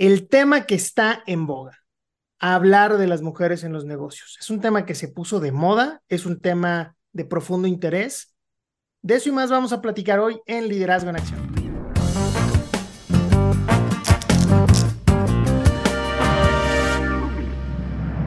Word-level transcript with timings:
el 0.00 0.28
tema 0.28 0.64
que 0.64 0.74
está 0.74 1.22
en 1.26 1.46
boga, 1.46 1.76
hablar 2.38 2.96
de 2.96 3.06
las 3.06 3.20
mujeres 3.20 3.64
en 3.64 3.72
los 3.74 3.84
negocios. 3.84 4.38
Es 4.40 4.48
un 4.48 4.62
tema 4.62 4.86
que 4.86 4.94
se 4.94 5.08
puso 5.08 5.40
de 5.40 5.52
moda, 5.52 6.02
es 6.08 6.24
un 6.24 6.40
tema 6.40 6.96
de 7.12 7.26
profundo 7.26 7.68
interés. 7.68 8.34
De 9.02 9.16
eso 9.16 9.28
y 9.28 9.32
más 9.32 9.50
vamos 9.50 9.74
a 9.74 9.82
platicar 9.82 10.18
hoy 10.18 10.40
en 10.46 10.68
Liderazgo 10.68 11.10
en 11.10 11.16
Acción. 11.16 11.52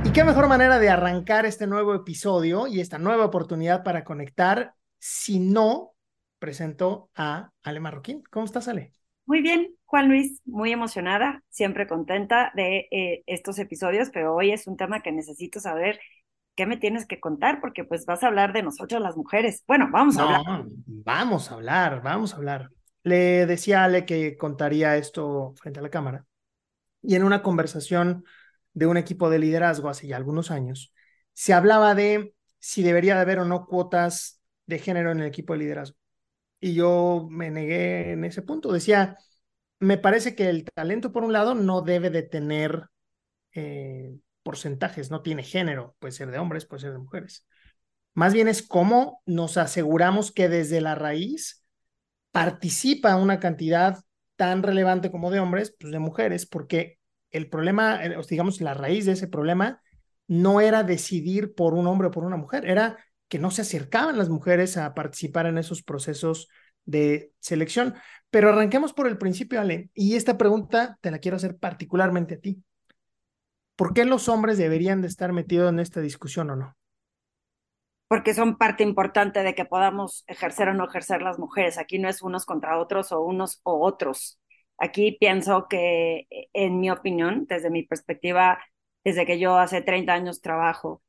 Y 0.06 0.12
qué 0.12 0.24
mejor 0.24 0.48
manera 0.48 0.78
de 0.78 0.90
arrancar 0.90 1.48
este 1.48 1.66
nuevo 1.66 1.96
episodio 1.96 2.68
y 2.68 2.82
esta 2.82 3.00
nueva 3.00 3.26
oportunidad 3.26 3.84
para 3.84 4.04
conectar 4.04 4.76
si 5.00 5.40
no 5.40 5.96
presento 6.38 7.10
a 7.16 7.50
Ale 7.64 7.80
Marroquín. 7.80 8.22
¿Cómo 8.30 8.46
estás, 8.46 8.68
Ale? 8.68 8.94
Muy 9.26 9.42
bien, 9.42 9.74
Juan 9.86 10.10
Luis, 10.10 10.42
muy 10.46 10.72
emocionada, 10.72 11.44
siempre 11.50 11.88
contenta 11.88 12.52
de 12.56 12.88
eh, 12.92 13.24
estos 13.26 13.58
episodios, 13.58 14.10
pero 14.12 14.36
hoy 14.36 14.52
es 14.52 14.68
un 14.68 14.76
tema 14.76 15.02
que 15.02 15.12
necesito 15.12 15.60
saber 15.60 16.00
qué 16.56 16.66
me 16.66 16.78
tienes 16.78 17.06
que 17.06 17.20
contar, 17.20 17.62
porque 17.62 17.84
pues 17.86 18.06
vas 18.06 18.24
a 18.24 18.28
hablar 18.28 18.54
de 18.54 18.64
nosotros 18.64 19.02
las 19.02 19.16
mujeres. 19.16 19.64
Bueno, 19.66 19.90
vamos 19.92 20.18
a 20.18 20.24
hablar. 20.24 20.66
Vamos 20.86 21.52
a 21.52 21.56
hablar, 21.56 22.02
vamos 22.04 22.34
a 22.34 22.38
hablar. 22.38 22.70
Le 23.04 23.46
decía 23.46 23.82
a 23.82 23.86
Ale 23.86 24.06
que 24.06 24.38
contaría 24.38 24.98
esto 24.98 25.54
frente 25.58 25.80
a 25.80 25.84
la 25.84 25.90
cámara 25.90 26.26
y 27.02 27.16
en 27.16 27.24
una 27.24 27.44
conversación 27.44 28.26
de 28.74 28.88
un 28.88 28.98
equipo 28.98 29.30
de 29.30 29.40
liderazgo 29.40 29.90
hace 29.90 30.08
ya 30.08 30.18
algunos 30.18 30.52
años, 30.52 30.94
se 31.34 31.54
hablaba 31.54 31.96
de 31.96 32.34
si 32.60 32.82
debería 32.82 33.16
de 33.16 33.22
haber 33.22 33.40
o 33.40 33.46
no 33.46 33.68
cuotas 33.68 34.42
de 34.66 34.80
género 34.80 35.12
en 35.12 35.20
el 35.20 35.28
equipo 35.28 35.54
de 35.54 35.60
liderazgo 35.60 35.98
y 36.64 36.76
yo 36.76 37.28
me 37.30 37.52
negué 37.52 38.14
en 38.14 38.24
ese 38.24 38.42
punto. 38.42 38.72
Decía, 38.72 39.18
me 39.80 39.98
parece 39.98 40.34
que 40.34 40.48
el 40.50 40.64
talento, 40.64 41.12
por 41.12 41.26
un 41.26 41.34
lado, 41.34 41.56
no 41.56 41.82
debe 41.82 42.10
de 42.10 42.24
tener 42.24 42.88
eh, 43.54 44.16
porcentajes, 44.44 45.12
no 45.12 45.22
tiene 45.22 45.44
género, 45.44 45.98
puede 46.00 46.14
ser 46.14 46.32
de 46.32 46.38
hombres, 46.40 46.66
puede 46.66 46.84
ser 46.84 46.94
de 46.94 47.00
mujeres. 47.00 47.46
Más 48.14 48.34
bien 48.34 48.48
es 48.48 48.66
cómo 48.66 49.22
nos 49.26 49.58
aseguramos 49.58 50.32
que 50.32 50.48
desde 50.48 50.80
la 50.80 50.96
raíz 50.96 51.66
participa 52.32 53.18
una 53.18 53.42
cantidad 53.42 54.00
tan 54.38 54.64
relevante 54.64 55.12
como 55.12 55.32
de 55.32 55.42
hombres, 55.42 55.76
pues 55.78 55.92
de 55.92 56.00
mujeres, 56.00 56.46
porque 56.46 56.98
el 57.30 57.50
problema, 57.50 58.06
eh, 58.06 58.16
digamos, 58.30 58.62
la 58.62 58.74
raíz 58.74 59.06
de 59.06 59.12
ese 59.14 59.28
problema 59.28 59.82
no 60.30 60.62
era 60.62 60.84
decidir 60.84 61.56
por 61.56 61.74
un 61.74 61.88
hombre 61.88 62.08
o 62.08 62.12
por 62.12 62.24
una 62.24 62.38
mujer, 62.38 62.70
era 62.70 63.04
que 63.34 63.40
no 63.40 63.50
se 63.50 63.64
acercaban 63.64 64.16
las 64.16 64.30
mujeres 64.30 64.78
a 64.78 64.94
participar 64.94 65.48
en 65.48 65.58
esos 65.58 65.82
procesos 65.82 66.50
de 66.86 67.32
selección. 67.40 67.96
Pero 68.30 68.50
arranquemos 68.50 68.94
por 68.94 69.08
el 69.08 69.18
principio, 69.18 69.60
Ale, 69.60 69.90
y 69.96 70.16
esta 70.16 70.38
pregunta 70.38 71.00
te 71.02 71.10
la 71.10 71.18
quiero 71.18 71.38
hacer 71.38 71.58
particularmente 71.58 72.36
a 72.36 72.40
ti. 72.40 72.64
¿Por 73.76 73.96
qué 73.96 74.06
los 74.06 74.30
hombres 74.30 74.60
deberían 74.60 75.02
de 75.02 75.08
estar 75.08 75.34
metidos 75.34 75.72
en 75.72 75.80
esta 75.80 76.00
discusión 76.00 76.52
o 76.52 76.56
no? 76.56 76.78
Porque 78.08 78.36
son 78.36 78.56
parte 78.56 78.84
importante 78.84 79.42
de 79.42 79.56
que 79.56 79.66
podamos 79.66 80.26
ejercer 80.28 80.70
o 80.70 80.76
no 80.76 80.86
ejercer 80.86 81.24
las 81.24 81.40
mujeres. 81.40 81.80
Aquí 81.80 81.98
no 81.98 82.10
es 82.10 82.22
unos 82.22 82.46
contra 82.46 82.78
otros 82.78 83.12
o 83.12 83.22
unos 83.22 83.62
o 83.64 83.84
otros. 83.84 84.40
Aquí 84.78 85.18
pienso 85.20 85.66
que, 85.68 86.28
en 86.54 86.80
mi 86.80 86.92
opinión, 86.92 87.48
desde 87.50 87.72
mi 87.72 87.82
perspectiva, 87.82 88.60
desde 89.04 89.26
que 89.26 89.40
yo 89.40 89.58
hace 89.58 89.82
30 89.82 90.14
años 90.14 90.40
trabajo, 90.40 91.02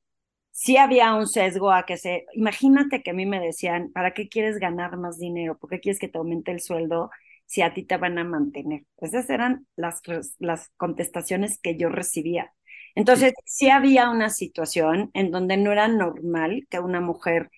sí 0.54 0.76
había 0.76 1.14
un 1.14 1.26
sesgo 1.26 1.72
a 1.72 1.84
que 1.84 1.96
se, 1.96 2.26
imagínate 2.32 3.02
que 3.02 3.10
a 3.10 3.14
mí 3.14 3.26
me 3.26 3.40
decían, 3.40 3.90
¿para 3.92 4.14
qué 4.14 4.28
quieres 4.28 4.58
ganar 4.58 4.96
más 4.96 5.18
dinero? 5.18 5.58
¿Por 5.58 5.68
qué 5.68 5.80
quieres 5.80 5.98
que 5.98 6.06
te 6.08 6.16
aumente 6.16 6.52
el 6.52 6.60
sueldo 6.60 7.10
si 7.44 7.60
a 7.62 7.74
ti 7.74 7.82
te 7.82 7.96
van 7.96 8.18
a 8.18 8.24
mantener? 8.24 8.84
Esas 8.98 9.28
eran 9.30 9.66
las, 9.74 10.00
las 10.38 10.70
contestaciones 10.76 11.58
que 11.60 11.76
yo 11.76 11.88
recibía. 11.88 12.52
Entonces, 12.94 13.34
sí. 13.44 13.68
había 13.68 14.10
una 14.10 14.30
situación 14.30 15.10
en 15.12 15.32
donde 15.32 15.56
no 15.56 15.72
era 15.72 15.88
normal 15.88 16.66
que 16.70 16.78
una 16.78 17.00
mujer 17.00 17.50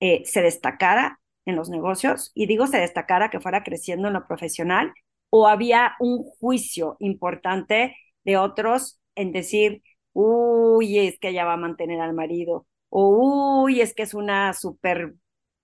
eh, 0.00 0.22
se 0.24 0.42
destacara 0.42 1.20
en 1.46 1.54
los 1.56 1.70
negocios, 1.70 2.32
y 2.34 2.46
digo 2.46 2.66
se 2.66 2.78
destacara 2.78 3.30
que 3.30 3.40
fuera 3.40 3.62
creciendo 3.62 4.08
en 4.08 4.14
lo 4.14 4.26
profesional, 4.26 4.92
o 5.30 5.46
había 5.48 5.94
un 6.00 6.24
juicio 6.24 6.96
importante 6.98 7.96
de 8.24 8.36
otros 8.36 9.00
en 9.14 9.32
decir, 9.32 9.82
uy, 10.12 10.98
es 10.98 11.18
que 11.18 11.28
ella 11.30 11.44
va 11.44 11.54
a 11.54 11.56
mantener 11.56 12.00
al 12.00 12.14
marido, 12.14 12.66
o 12.88 13.62
uy, 13.64 13.80
es 13.80 13.94
que 13.94 14.02
es 14.02 14.14
una 14.14 14.52
súper 14.52 15.14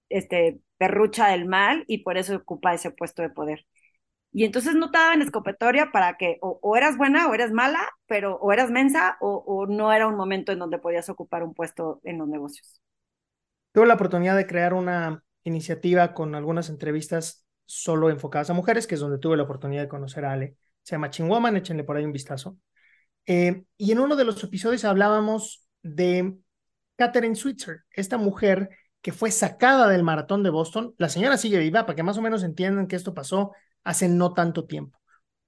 este, 0.09 0.61
perrucha 0.79 1.29
del 1.29 1.47
mal 1.47 1.85
y 1.87 1.99
por 1.99 2.19
eso 2.19 2.37
ocupa 2.37 2.75
ese 2.75 2.91
puesto 2.91 3.23
de 3.23 3.31
poder. 3.31 3.67
Y 4.33 4.45
entonces 4.45 4.75
no 4.75 4.91
te 4.91 4.99
daban 4.99 5.23
escopetoria 5.23 5.91
para 5.93 6.17
que 6.17 6.39
o, 6.43 6.77
eras 6.77 6.97
buena 6.97 7.29
o 7.29 7.35
eras 7.35 7.51
mala, 7.51 7.81
pero 8.07 8.37
o 8.37 8.53
eras 8.53 8.71
mensa 8.71 9.17
o, 9.21 9.43
o, 9.47 9.67
no 9.67 9.93
era 9.93 10.07
un 10.07 10.17
momento 10.17 10.53
en 10.53 10.59
donde 10.59 10.79
podías 10.79 11.09
ocupar 11.09 11.43
un 11.43 11.55
puesto 11.55 12.01
en 12.05 12.19
los 12.19 12.29
negocios. 12.29 12.81
Tuve 13.73 13.87
la 13.87 13.95
oportunidad 13.95 14.37
de 14.37 14.47
crear 14.47 14.75
una 14.75 15.25
iniciativa 15.45 16.15
con 16.15 16.35
algunas 16.35 16.69
entrevistas 16.69 17.47
solo 17.65 18.11
enfocadas 18.11 18.51
a 18.51 18.55
mujeres, 18.55 18.87
que 18.87 18.95
es 18.95 19.01
donde 19.01 19.19
tuve 19.19 19.37
la 19.37 19.43
oportunidad 19.45 19.83
de 19.83 19.89
conocer 19.89 20.25
a 20.25 20.33
Ale. 20.33 20.57
Se 20.83 20.95
llama 20.95 21.11
Chingwoman, 21.11 21.57
échenle 21.57 21.85
por 21.85 21.97
ahí 21.97 22.05
un 22.05 22.13
vistazo. 22.13 22.59
Eh, 23.31 23.63
y 23.77 23.93
en 23.93 23.99
uno 24.01 24.17
de 24.17 24.25
los 24.25 24.43
episodios 24.43 24.87
hablábamos 24.87 25.69
de 25.83 26.39
Catherine 26.97 27.37
Switzer, 27.37 27.83
esta 27.91 28.17
mujer 28.17 28.71
que 29.03 29.13
fue 29.13 29.31
sacada 29.31 29.87
del 29.87 30.03
maratón 30.03 30.43
de 30.43 30.49
Boston. 30.49 30.95
La 30.97 31.11
señora 31.11 31.37
sigue 31.37 31.59
viva, 31.59 31.85
para 31.85 31.95
que 31.95 32.03
más 32.03 32.17
o 32.17 32.23
menos 32.23 32.43
entiendan 32.43 32.87
que 32.87 32.97
esto 32.97 33.13
pasó 33.13 33.53
hace 33.85 34.09
no 34.09 34.33
tanto 34.33 34.65
tiempo. 34.65 34.99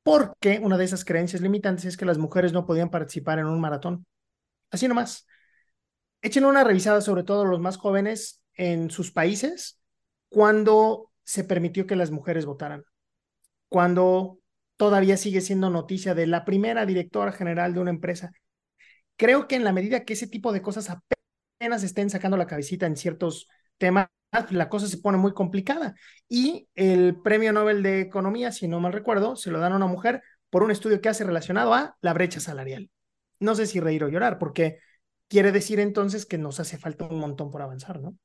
Porque 0.02 0.60
una 0.62 0.76
de 0.76 0.84
esas 0.84 1.06
creencias 1.06 1.40
limitantes 1.40 1.86
es 1.86 1.96
que 1.96 2.04
las 2.04 2.18
mujeres 2.18 2.52
no 2.52 2.66
podían 2.66 2.90
participar 2.90 3.38
en 3.38 3.46
un 3.46 3.60
maratón. 3.60 4.06
Así 4.70 4.86
nomás. 4.86 5.26
Echen 6.20 6.44
una 6.44 6.64
revisada, 6.64 7.00
sobre 7.00 7.22
todo 7.22 7.46
los 7.46 7.60
más 7.60 7.78
jóvenes, 7.78 8.42
en 8.54 8.90
sus 8.90 9.10
países, 9.10 9.80
cuando 10.28 11.10
se 11.24 11.44
permitió 11.44 11.86
que 11.86 11.96
las 11.96 12.10
mujeres 12.10 12.44
votaran. 12.44 12.84
Cuando 13.70 14.39
todavía 14.80 15.18
sigue 15.18 15.42
siendo 15.42 15.68
noticia 15.68 16.14
de 16.14 16.26
la 16.26 16.46
primera 16.46 16.86
directora 16.86 17.32
general 17.32 17.74
de 17.74 17.80
una 17.80 17.90
empresa. 17.90 18.32
Creo 19.16 19.46
que 19.46 19.56
en 19.56 19.62
la 19.62 19.74
medida 19.74 20.06
que 20.06 20.14
ese 20.14 20.26
tipo 20.26 20.54
de 20.54 20.62
cosas 20.62 20.88
apenas 20.88 21.82
estén 21.82 22.08
sacando 22.08 22.38
la 22.38 22.46
cabecita 22.46 22.86
en 22.86 22.96
ciertos 22.96 23.46
temas, 23.76 24.06
la 24.48 24.70
cosa 24.70 24.86
se 24.86 24.96
pone 24.96 25.18
muy 25.18 25.34
complicada. 25.34 25.94
Y 26.30 26.66
el 26.74 27.20
premio 27.20 27.52
Nobel 27.52 27.82
de 27.82 28.00
Economía, 28.00 28.52
si 28.52 28.68
no 28.68 28.80
mal 28.80 28.94
recuerdo, 28.94 29.36
se 29.36 29.50
lo 29.50 29.58
dan 29.58 29.74
a 29.74 29.76
una 29.76 29.86
mujer 29.86 30.22
por 30.48 30.62
un 30.62 30.70
estudio 30.70 31.02
que 31.02 31.10
hace 31.10 31.24
relacionado 31.24 31.74
a 31.74 31.98
la 32.00 32.14
brecha 32.14 32.40
salarial. 32.40 32.88
No 33.38 33.54
sé 33.54 33.66
si 33.66 33.80
reír 33.80 34.02
o 34.02 34.08
llorar, 34.08 34.38
porque 34.38 34.78
quiere 35.28 35.52
decir 35.52 35.78
entonces 35.78 36.24
que 36.24 36.38
nos 36.38 36.58
hace 36.58 36.78
falta 36.78 37.04
un 37.04 37.20
montón 37.20 37.50
por 37.50 37.60
avanzar, 37.60 38.00
¿no? 38.00 38.16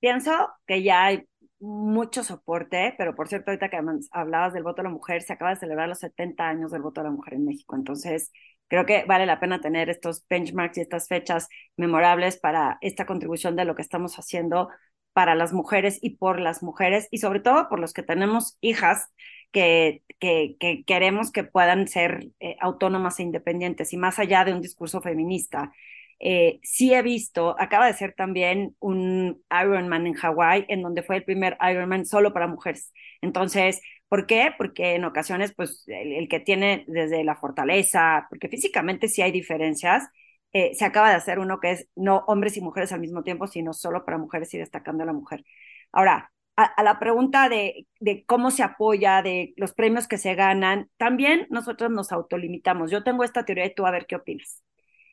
Pienso 0.00 0.32
que 0.66 0.82
ya 0.82 1.04
hay 1.04 1.28
mucho 1.60 2.22
soporte, 2.24 2.94
pero 2.98 3.14
por 3.14 3.28
cierto, 3.28 3.50
ahorita 3.50 3.68
que 3.68 3.80
hablabas 4.12 4.52
del 4.52 4.62
voto 4.62 4.80
a 4.80 4.84
la 4.84 4.90
mujer, 4.90 5.22
se 5.22 5.32
acaba 5.32 5.50
de 5.50 5.56
celebrar 5.60 5.88
los 5.88 5.98
70 5.98 6.48
años 6.48 6.70
del 6.70 6.82
voto 6.82 7.00
a 7.00 7.04
la 7.04 7.10
mujer 7.10 7.34
en 7.34 7.44
México. 7.44 7.76
Entonces, 7.76 8.32
creo 8.68 8.86
que 8.86 9.04
vale 9.06 9.26
la 9.26 9.40
pena 9.40 9.60
tener 9.60 9.90
estos 9.90 10.24
benchmarks 10.28 10.78
y 10.78 10.82
estas 10.82 11.08
fechas 11.08 11.48
memorables 11.76 12.38
para 12.38 12.78
esta 12.80 13.06
contribución 13.06 13.56
de 13.56 13.64
lo 13.64 13.74
que 13.74 13.82
estamos 13.82 14.16
haciendo 14.18 14.68
para 15.12 15.34
las 15.34 15.52
mujeres 15.52 15.98
y 16.00 16.10
por 16.10 16.40
las 16.40 16.62
mujeres 16.62 17.08
y 17.10 17.18
sobre 17.18 17.40
todo 17.40 17.68
por 17.68 17.80
los 17.80 17.92
que 17.92 18.02
tenemos 18.04 18.56
hijas 18.60 19.08
que, 19.50 20.04
que, 20.20 20.56
que 20.60 20.84
queremos 20.84 21.32
que 21.32 21.44
puedan 21.44 21.88
ser 21.88 22.28
eh, 22.40 22.56
autónomas 22.60 23.18
e 23.18 23.24
independientes 23.24 23.92
y 23.92 23.96
más 23.96 24.18
allá 24.18 24.44
de 24.44 24.52
un 24.52 24.60
discurso 24.60 25.00
feminista 25.00 25.72
eh, 26.20 26.58
sí 26.62 26.92
he 26.92 27.02
visto, 27.02 27.54
acaba 27.60 27.86
de 27.86 27.92
ser 27.94 28.14
también 28.14 28.74
un 28.80 29.42
Ironman 29.50 30.06
en 30.06 30.14
Hawái, 30.14 30.66
en 30.68 30.82
donde 30.82 31.02
fue 31.02 31.16
el 31.16 31.24
primer 31.24 31.56
Ironman 31.60 32.06
solo 32.06 32.32
para 32.32 32.46
mujeres. 32.48 32.92
Entonces, 33.20 33.80
¿por 34.08 34.26
qué? 34.26 34.52
Porque 34.56 34.94
en 34.96 35.04
ocasiones, 35.04 35.54
pues, 35.54 35.84
el, 35.86 36.28
que 36.28 36.40
tiene 36.40 36.84
desde 36.88 37.24
la 37.24 37.36
fortaleza, 37.36 38.26
porque 38.30 38.48
físicamente 38.48 39.08
sí 39.08 39.22
hay 39.22 39.30
diferencias, 39.32 40.08
eh, 40.52 40.74
se 40.74 40.84
acaba 40.84 41.10
de 41.10 41.16
hacer 41.16 41.38
uno 41.38 41.60
que 41.60 41.72
es 41.72 41.88
no 41.94 42.24
hombres 42.26 42.56
y 42.56 42.60
mujeres 42.62 42.92
al 42.92 43.00
mismo 43.00 43.22
tiempo, 43.22 43.46
sino 43.46 43.72
solo 43.72 44.04
para 44.04 44.18
mujeres 44.18 44.52
y 44.54 44.58
destacando 44.58 45.02
a 45.04 45.06
la 45.06 45.12
mujer. 45.12 45.44
Ahora, 45.92 46.32
a, 46.56 46.82
la 46.82 46.98
pregunta 46.98 47.48
de, 47.48 47.86
de, 48.00 48.24
cómo 48.26 48.50
se 48.50 48.62
apoya, 48.64 49.22
de 49.22 49.54
los 49.56 49.72
premios 49.74 50.08
que 50.08 50.18
se 50.18 50.34
ganan, 50.34 50.90
también 50.96 51.46
nosotros 51.50 51.90
nos 51.90 52.10
autolimitamos. 52.12 52.90
Yo 52.90 53.04
tengo 53.04 53.24
esta 53.24 53.44
teoría 53.44 53.66
y 53.66 53.74
tú 53.74 53.86
a 53.86 53.92
ver 53.92 54.06
qué 54.06 54.16
opinas. 54.16 54.62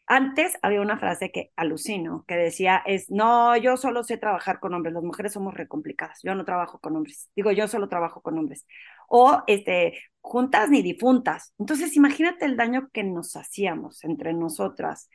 Antes 0.08 0.54
había 0.62 0.82
una 0.82 1.00
frase 1.00 1.32
que 1.32 1.52
alucino, 1.56 2.26
que 2.28 2.36
decía, 2.36 2.84
es, 2.86 3.10
no, 3.10 3.58
yo 3.58 3.76
solo 3.76 4.04
sé 4.04 4.18
trabajar 4.18 4.60
con 4.60 4.74
hombres, 4.76 4.94
las 4.94 5.04
mujeres 5.04 5.34
somos 5.34 5.56
recomplicadas, 5.56 6.20
yo 6.24 6.36
no 6.36 6.46
trabajo 6.46 6.80
con 6.80 6.96
hombres, 6.96 7.30
digo, 7.36 7.52
yo 7.52 7.68
solo 7.68 7.90
trabajo 7.90 8.22
con 8.22 8.38
hombres. 8.38 8.68
O, 9.08 9.42
este, 9.48 10.00
juntas 10.22 10.70
ni 10.70 10.84
difuntas. 10.84 11.54
Entonces, 11.58 11.96
imagínate 11.96 12.46
el 12.46 12.56
daño 12.56 12.90
que 12.94 13.04
nos 13.04 13.36
hacíamos 13.36 14.04
entre 14.04 14.34
nosotras 14.34 15.10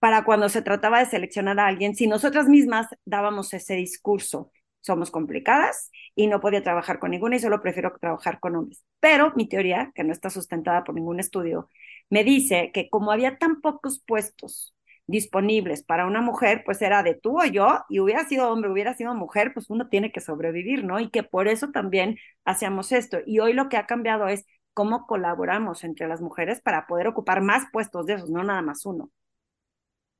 para 0.00 0.24
cuando 0.24 0.48
se 0.48 0.62
trataba 0.62 0.98
de 1.00 1.06
seleccionar 1.06 1.58
a 1.60 1.66
alguien, 1.66 1.94
si 1.94 2.06
nosotras 2.06 2.48
mismas 2.48 2.88
dábamos 3.04 3.54
ese 3.54 3.74
discurso 3.74 4.50
somos 4.86 5.10
complicadas 5.10 5.90
y 6.14 6.28
no 6.28 6.40
podía 6.40 6.62
trabajar 6.62 6.98
con 7.00 7.10
ninguna 7.10 7.36
y 7.36 7.40
solo 7.40 7.60
prefiero 7.60 7.92
trabajar 8.00 8.38
con 8.38 8.54
hombres. 8.54 8.84
Pero 9.00 9.32
mi 9.34 9.48
teoría, 9.48 9.90
que 9.94 10.04
no 10.04 10.12
está 10.12 10.30
sustentada 10.30 10.84
por 10.84 10.94
ningún 10.94 11.18
estudio, 11.18 11.68
me 12.08 12.22
dice 12.22 12.70
que 12.72 12.88
como 12.88 13.10
había 13.10 13.36
tan 13.36 13.60
pocos 13.60 14.00
puestos 14.06 14.74
disponibles 15.08 15.82
para 15.82 16.06
una 16.06 16.20
mujer, 16.20 16.62
pues 16.64 16.80
era 16.82 17.02
de 17.02 17.14
tú 17.14 17.40
o 17.40 17.44
yo, 17.44 17.84
y 17.88 18.00
hubiera 18.00 18.24
sido 18.26 18.50
hombre, 18.50 18.70
hubiera 18.70 18.94
sido 18.94 19.14
mujer, 19.14 19.52
pues 19.54 19.70
uno 19.70 19.88
tiene 19.88 20.12
que 20.12 20.20
sobrevivir, 20.20 20.84
¿no? 20.84 21.00
Y 21.00 21.10
que 21.10 21.22
por 21.22 21.48
eso 21.48 21.70
también 21.70 22.16
hacíamos 22.44 22.92
esto. 22.92 23.18
Y 23.26 23.40
hoy 23.40 23.52
lo 23.52 23.68
que 23.68 23.76
ha 23.76 23.86
cambiado 23.86 24.28
es 24.28 24.44
cómo 24.72 25.06
colaboramos 25.06 25.84
entre 25.84 26.06
las 26.08 26.20
mujeres 26.20 26.60
para 26.60 26.86
poder 26.86 27.08
ocupar 27.08 27.40
más 27.40 27.64
puestos 27.72 28.06
de 28.06 28.14
esos, 28.14 28.30
no 28.30 28.44
nada 28.44 28.62
más 28.62 28.84
uno. 28.84 29.10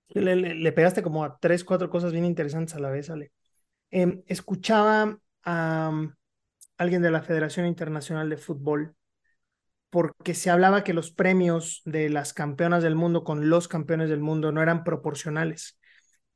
Le, 0.09 0.37
le, 0.37 0.73
pegaste 0.73 1.03
como 1.03 1.25
a 1.25 1.39
tres, 1.39 1.65
cuatro 1.65 1.91
cosas 1.91 2.13
bien 2.13 2.25
interesantes 2.25 2.75
a 2.77 2.79
la 2.79 2.91
vez, 2.91 3.11
Ale. 3.11 3.33
Em, 3.91 4.23
escuchaba 4.27 5.19
a 5.45 5.91
um, 5.93 6.13
alguien 6.77 7.03
de 7.03 7.11
la 7.11 7.23
Federación 7.23 7.67
Internacional 7.67 8.29
de 8.29 8.37
Fútbol 8.37 8.95
porque 9.91 10.35
se 10.35 10.51
hablaba 10.51 10.85
que 10.85 10.93
los 10.93 11.11
premios 11.11 11.83
de 11.85 12.11
las 12.11 12.35
campeonas 12.35 12.83
del 12.83 12.97
mundo 12.97 13.25
con 13.25 13.49
los 13.49 13.69
campeones 13.69 14.11
del 14.11 14.21
mundo 14.21 14.53
no 14.53 14.63
eran 14.63 14.85
proporcionales. 14.85 15.79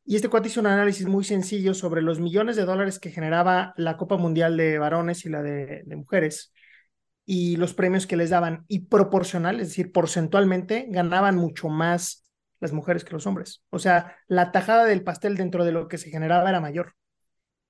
Y 0.05 0.17
este 0.17 0.29
cuate 0.29 0.49
hizo 0.49 0.61
un 0.61 0.67
análisis 0.67 1.07
muy 1.07 1.25
sencillo 1.25 1.75
sobre 1.75 2.03
los 2.03 2.21
millones 2.21 2.57
de 2.57 2.65
dólares 2.65 2.99
que 2.99 3.11
generaba 3.11 3.75
la 3.77 3.97
Copa 3.97 4.17
Mundial 4.17 4.57
de 4.57 4.79
varones 4.79 5.27
y 5.27 5.29
la 5.29 5.43
de, 5.43 5.83
de 5.85 5.97
mujeres 5.97 6.53
y 7.27 7.57
los 7.57 7.75
premios 7.75 8.07
que 8.07 8.17
les 8.17 8.31
daban. 8.31 8.65
Y 8.67 8.87
proporcional, 8.87 9.61
es 9.61 9.69
decir, 9.69 9.93
porcentualmente, 9.93 10.87
ganaban 10.89 11.37
mucho 11.37 11.69
más 11.69 12.25
las 12.61 12.73
mujeres 12.73 13.05
que 13.05 13.13
los 13.13 13.27
hombres. 13.27 13.63
O 13.71 13.79
sea, 13.79 14.17
la 14.27 14.53
tajada 14.53 14.85
del 14.85 15.05
pastel 15.05 15.37
dentro 15.37 15.65
de 15.65 15.73
lo 15.73 15.89
que 15.89 15.99
se 15.99 16.11
generaba 16.11 16.49
era 16.49 16.61
mayor. 16.61 16.95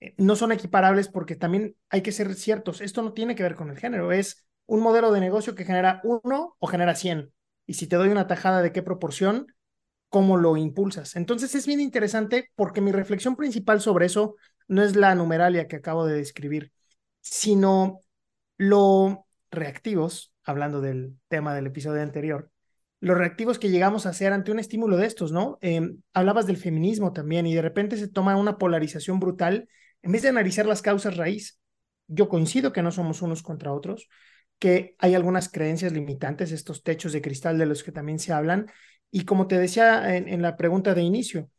Eh, 0.01 0.15
no 0.17 0.37
son 0.37 0.53
equiparables 0.53 1.09
porque 1.09 1.37
también 1.37 1.77
hay 1.89 2.03
que 2.03 2.13
ser 2.13 2.35
ciertos. 2.35 2.81
Esto 2.81 3.03
no 3.03 3.13
tiene 3.13 3.35
que 3.35 3.43
ver 3.43 3.55
con 3.55 3.71
el 3.71 3.79
género, 3.79 4.13
es 4.13 4.47
un 4.67 4.81
modelo 4.81 5.13
de 5.13 5.21
negocio 5.21 5.55
que 5.55 5.65
genera 5.65 6.01
uno 6.05 6.57
o 6.59 6.67
genera 6.67 6.95
cien. 6.95 7.33
Y 7.67 7.75
si 7.75 7.87
te 7.87 7.97
doy 7.97 8.09
una 8.09 8.27
tajada 8.27 8.63
de 8.63 8.73
qué 8.73 8.83
proporción, 8.83 9.47
¿cómo 10.09 10.37
lo 10.37 10.57
impulsas? 10.57 11.17
Entonces 11.17 11.55
es 11.55 11.67
bien 11.67 11.81
interesante 11.81 12.51
porque 12.55 12.81
mi 12.81 12.93
reflexión 12.93 13.37
principal 13.37 13.81
sobre 13.81 14.07
eso 14.07 14.37
no 14.69 14.83
es 14.83 14.97
la 14.97 15.15
numeralia 15.15 15.69
que 15.69 15.77
acabo 15.77 16.07
de 16.07 16.17
describir, 16.17 16.73
sino 17.21 18.01
lo 18.59 19.27
reactivos, 19.51 20.33
hablando 20.45 20.81
del 20.81 21.17
tema 21.29 21.55
del 21.55 21.67
episodio 21.67 22.03
anterior, 22.03 22.51
los 23.01 23.17
reactivos 23.17 23.59
que 23.59 23.71
llegamos 23.71 24.07
a 24.07 24.11
hacer 24.11 24.33
ante 24.33 24.53
un 24.53 24.59
estímulo 24.59 24.97
de 24.97 25.07
estos, 25.07 25.33
¿no? 25.33 25.59
Em, 25.63 26.03
hablabas 26.13 26.47
del 26.47 26.59
feminismo 26.59 27.13
también 27.13 27.47
y 27.47 27.55
de 27.55 27.63
repente 27.63 27.97
se 27.97 28.09
toma 28.09 28.37
una 28.37 28.59
polarización 28.59 29.21
brutal 29.21 29.69
en 30.03 30.13
vez 30.13 30.23
de 30.23 30.29
analizar 30.29 30.67
las 30.67 30.83
causas 30.83 31.17
raíz. 31.17 31.59
Yo 32.07 32.29
coincido 32.29 32.73
que 32.73 32.83
no 32.83 32.91
somos 32.91 33.23
unos 33.23 33.43
contra 33.43 33.73
otros, 33.73 34.09
que 34.59 34.95
hay 34.99 35.15
algunas 35.15 35.49
creencias 35.49 35.93
limitantes, 35.93 36.53
estos 36.53 36.83
techos 36.83 37.13
de 37.13 37.23
cristal 37.23 37.59
de 37.59 37.67
los 37.67 37.83
que 37.83 37.93
también 37.93 38.19
se 38.19 38.33
hablan. 38.33 38.71
Y 39.11 39.25
como 39.25 39.47
te 39.47 39.59
decía 39.59 40.17
en, 40.17 40.43
la 40.43 40.57
pregunta 40.57 40.95
de 40.95 41.03
inicio, 41.03 41.51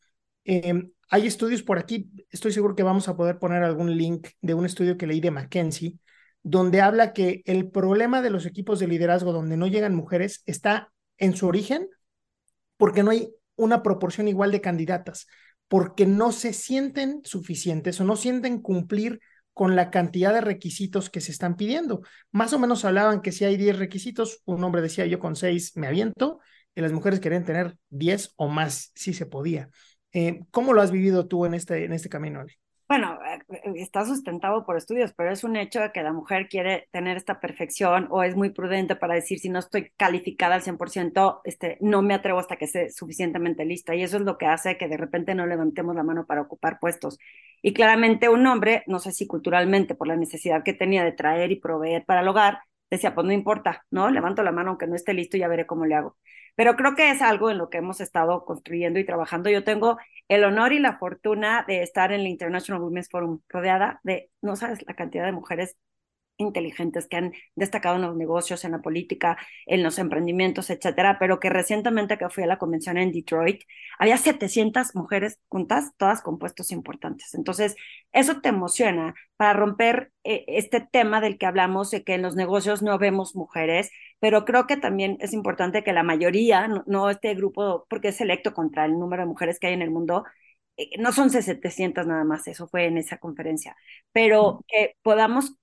em, 0.43 0.91
hay 1.09 1.27
estudios 1.27 1.63
por 1.63 1.77
aquí, 1.77 2.09
estoy 2.29 2.51
seguro 2.53 2.75
que 2.75 2.83
vamos 2.83 3.07
a 3.07 3.17
poder 3.17 3.39
poner 3.39 3.63
algún 3.63 3.97
link 3.97 4.29
de 4.41 4.53
un 4.53 4.65
estudio 4.65 4.97
que 4.97 5.07
leí 5.07 5.19
de 5.19 5.31
McKenzie, 5.31 5.97
donde 6.43 6.81
habla 6.81 7.13
que 7.13 7.41
el 7.45 7.69
problema 7.69 8.21
de 8.21 8.29
los 8.29 8.45
equipos 8.45 8.79
de 8.79 8.87
liderazgo 8.87 9.33
donde 9.33 9.57
no 9.57 9.67
llegan 9.67 9.95
mujeres 9.95 10.41
está 10.45 10.91
en 11.17 11.35
su 11.35 11.47
origen 11.47 11.87
porque 12.77 13.03
no 13.03 13.11
hay 13.11 13.29
una 13.55 13.83
proporción 13.83 14.27
igual 14.27 14.51
de 14.51 14.61
candidatas, 14.61 15.27
porque 15.71 16.05
no 16.05 16.33
se 16.33 16.51
sienten 16.51 17.21
suficientes 17.23 18.01
o 18.01 18.03
no 18.03 18.17
sienten 18.17 18.61
cumplir 18.61 19.21
con 19.53 19.77
la 19.77 19.89
cantidad 19.89 20.33
de 20.33 20.41
requisitos 20.41 21.09
que 21.09 21.21
se 21.21 21.31
están 21.31 21.55
pidiendo. 21.55 22.01
Más 22.33 22.51
o 22.51 22.59
menos 22.59 22.83
hablaban 22.83 23.21
que 23.21 23.31
si 23.31 23.45
hay 23.45 23.55
10 23.55 23.79
requisitos, 23.79 24.41
un 24.43 24.61
hombre 24.65 24.81
decía 24.81 25.05
yo 25.05 25.17
con 25.19 25.37
6 25.37 25.77
me 25.77 25.87
aviento, 25.87 26.41
y 26.75 26.81
las 26.81 26.91
mujeres 26.91 27.21
querían 27.21 27.45
tener 27.45 27.77
10 27.89 28.33
o 28.35 28.49
más 28.49 28.91
si 28.95 29.13
se 29.13 29.25
podía. 29.25 29.69
Eh, 30.11 30.41
¿Cómo 30.51 30.73
lo 30.73 30.81
has 30.81 30.91
vivido 30.91 31.29
tú 31.29 31.45
en 31.45 31.53
este, 31.53 31.85
en 31.85 31.93
este 31.93 32.09
camino, 32.09 32.43
bueno, 32.91 33.17
eh, 33.23 33.61
está 33.75 34.03
sustentado 34.05 34.65
por 34.65 34.75
estudios, 34.75 35.13
pero 35.13 35.31
es 35.31 35.45
un 35.45 35.55
hecho 35.55 35.79
de 35.79 35.93
que 35.93 36.03
la 36.03 36.11
mujer 36.11 36.49
quiere 36.49 36.89
tener 36.91 37.15
esta 37.15 37.39
perfección 37.39 38.07
o 38.09 38.21
es 38.21 38.35
muy 38.35 38.49
prudente 38.49 38.97
para 38.97 39.15
decir 39.15 39.39
si 39.39 39.47
no 39.47 39.59
estoy 39.59 39.91
calificada 39.95 40.55
al 40.55 40.61
100%, 40.61 41.39
este, 41.45 41.77
no 41.79 42.01
me 42.01 42.13
atrevo 42.15 42.39
hasta 42.39 42.57
que 42.57 42.65
esté 42.65 42.89
suficientemente 42.91 43.63
lista. 43.63 43.95
Y 43.95 44.03
eso 44.03 44.17
es 44.17 44.23
lo 44.23 44.37
que 44.37 44.45
hace 44.45 44.77
que 44.77 44.89
de 44.89 44.97
repente 44.97 45.33
no 45.35 45.47
levantemos 45.47 45.95
la 45.95 46.03
mano 46.03 46.25
para 46.25 46.41
ocupar 46.41 46.79
puestos. 46.81 47.17
Y 47.61 47.71
claramente 47.71 48.27
un 48.27 48.45
hombre, 48.45 48.83
no 48.87 48.99
sé 48.99 49.13
si 49.13 49.25
culturalmente 49.25 49.95
por 49.95 50.09
la 50.09 50.17
necesidad 50.17 50.61
que 50.61 50.73
tenía 50.73 51.05
de 51.05 51.13
traer 51.13 51.49
y 51.53 51.61
proveer 51.61 52.03
para 52.03 52.19
el 52.19 52.27
hogar, 52.27 52.59
decía, 52.89 53.15
pues 53.15 53.25
no 53.25 53.31
importa, 53.31 53.85
¿no? 53.89 54.09
Levanto 54.09 54.43
la 54.43 54.51
mano 54.51 54.71
aunque 54.71 54.87
no 54.87 54.95
esté 54.95 55.13
listo 55.13 55.37
y 55.37 55.39
ya 55.39 55.47
veré 55.47 55.65
cómo 55.65 55.85
le 55.85 55.95
hago. 55.95 56.17
Pero 56.55 56.75
creo 56.75 56.95
que 56.95 57.11
es 57.11 57.21
algo 57.21 57.49
en 57.49 57.57
lo 57.57 57.69
que 57.69 57.77
hemos 57.79 58.01
estado 58.01 58.45
construyendo 58.45 58.99
y 58.99 59.05
trabajando. 59.05 59.49
Yo 59.49 59.63
tengo 59.63 59.97
el 60.27 60.43
honor 60.43 60.73
y 60.73 60.79
la 60.79 60.97
fortuna 60.97 61.65
de 61.67 61.83
estar 61.83 62.11
en 62.11 62.21
el 62.21 62.27
International 62.27 62.81
Women's 62.81 63.09
Forum 63.09 63.41
rodeada 63.49 63.99
de, 64.03 64.29
no 64.41 64.55
sabes, 64.55 64.79
la 64.87 64.95
cantidad 64.95 65.25
de 65.25 65.31
mujeres 65.31 65.77
inteligentes 66.41 67.07
que 67.07 67.17
han 67.17 67.33
destacado 67.55 67.95
en 67.95 68.01
los 68.01 68.15
negocios, 68.15 68.65
en 68.65 68.71
la 68.71 68.81
política, 68.81 69.37
en 69.65 69.83
los 69.83 69.99
emprendimientos, 69.99 70.69
etcétera, 70.69 71.17
pero 71.19 71.39
que 71.39 71.49
recientemente 71.49 72.17
que 72.17 72.29
fui 72.29 72.43
a 72.43 72.47
la 72.47 72.57
convención 72.57 72.97
en 72.97 73.11
Detroit, 73.11 73.63
había 73.99 74.17
700 74.17 74.95
mujeres 74.95 75.39
juntas, 75.47 75.91
todas 75.97 76.21
con 76.21 76.39
puestos 76.39 76.71
importantes. 76.71 77.33
Entonces, 77.33 77.75
eso 78.11 78.41
te 78.41 78.49
emociona 78.49 79.13
para 79.37 79.53
romper 79.53 80.11
eh, 80.23 80.43
este 80.47 80.81
tema 80.81 81.21
del 81.21 81.37
que 81.37 81.45
hablamos, 81.45 81.91
de 81.91 82.03
que 82.03 82.15
en 82.15 82.21
los 82.21 82.35
negocios 82.35 82.81
no 82.81 82.97
vemos 82.97 83.35
mujeres, 83.35 83.91
pero 84.21 84.45
creo 84.45 84.67
que 84.67 84.77
también 84.77 85.17
es 85.21 85.33
importante 85.33 85.83
que 85.83 85.93
la 85.93 86.03
mayoría, 86.03 86.69
no, 86.87 87.11
este 87.11 87.35
grupo, 87.35 87.87
porque 87.89 88.09
es 88.09 88.17
selecto 88.17 88.53
contra 88.55 88.85
el 88.85 88.93
número 88.99 89.23
de 89.23 89.27
mujeres 89.29 89.59
que 89.59 89.67
hay 89.67 89.73
en 89.75 89.83
el 89.83 89.91
mundo, 89.91 90.25
eh, 90.77 90.91
no 90.99 91.11
son 91.13 91.29
700 91.31 92.07
nada 92.07 92.23
más, 92.25 92.47
eso 92.47 92.67
fue 92.69 92.85
en 92.87 92.97
esa 92.99 93.17
conferencia, 93.19 93.75
pero 94.13 94.63
que 94.69 94.95
podamos 95.03 95.55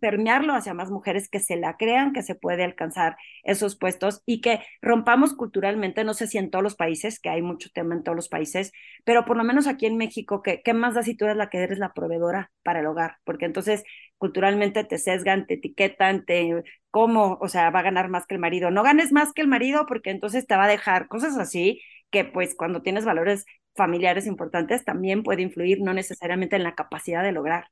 permearlo 0.00 0.54
hacia 0.54 0.74
más 0.74 0.90
mujeres 0.90 1.28
que 1.28 1.40
se 1.40 1.56
la 1.56 1.76
crean 1.76 2.12
que 2.12 2.22
se 2.22 2.34
puede 2.34 2.64
alcanzar 2.64 3.16
esos 3.42 3.76
puestos 3.76 4.22
y 4.26 4.40
que 4.40 4.60
rompamos 4.80 5.34
culturalmente, 5.34 6.04
no 6.04 6.14
sé 6.14 6.26
si 6.26 6.38
en 6.38 6.50
todos 6.50 6.62
los 6.62 6.76
países, 6.76 7.20
que 7.20 7.28
hay 7.28 7.42
mucho 7.42 7.68
tema 7.72 7.94
en 7.94 8.02
todos 8.02 8.16
los 8.16 8.28
países, 8.28 8.72
pero 9.04 9.24
por 9.24 9.36
lo 9.36 9.44
menos 9.44 9.66
aquí 9.66 9.86
en 9.86 9.96
México, 9.96 10.42
que 10.42 10.62
¿qué 10.62 10.74
más 10.74 10.94
da 10.94 11.02
si 11.02 11.16
tú 11.16 11.26
eres 11.26 11.36
la 11.36 11.50
que 11.50 11.58
eres 11.58 11.78
la 11.78 11.92
proveedora 11.92 12.50
para 12.62 12.80
el 12.80 12.86
hogar? 12.86 13.16
Porque 13.24 13.44
entonces 13.46 13.84
culturalmente 14.18 14.84
te 14.84 14.98
sesgan, 14.98 15.46
te 15.46 15.54
etiquetan, 15.54 16.24
te 16.24 16.62
cómo, 16.90 17.38
o 17.40 17.48
sea, 17.48 17.70
va 17.70 17.80
a 17.80 17.82
ganar 17.82 18.08
más 18.08 18.26
que 18.26 18.34
el 18.34 18.40
marido. 18.40 18.70
No 18.70 18.82
ganes 18.82 19.12
más 19.12 19.32
que 19.32 19.42
el 19.42 19.48
marido 19.48 19.86
porque 19.86 20.10
entonces 20.10 20.46
te 20.46 20.56
va 20.56 20.64
a 20.64 20.68
dejar 20.68 21.08
cosas 21.08 21.36
así 21.38 21.80
que 22.10 22.24
pues 22.24 22.54
cuando 22.54 22.82
tienes 22.82 23.04
valores 23.04 23.46
familiares 23.74 24.26
importantes 24.26 24.84
también 24.84 25.22
puede 25.22 25.42
influir 25.42 25.80
no 25.80 25.94
necesariamente 25.94 26.56
en 26.56 26.62
la 26.62 26.74
capacidad 26.74 27.22
de 27.22 27.32
lograr. 27.32 27.68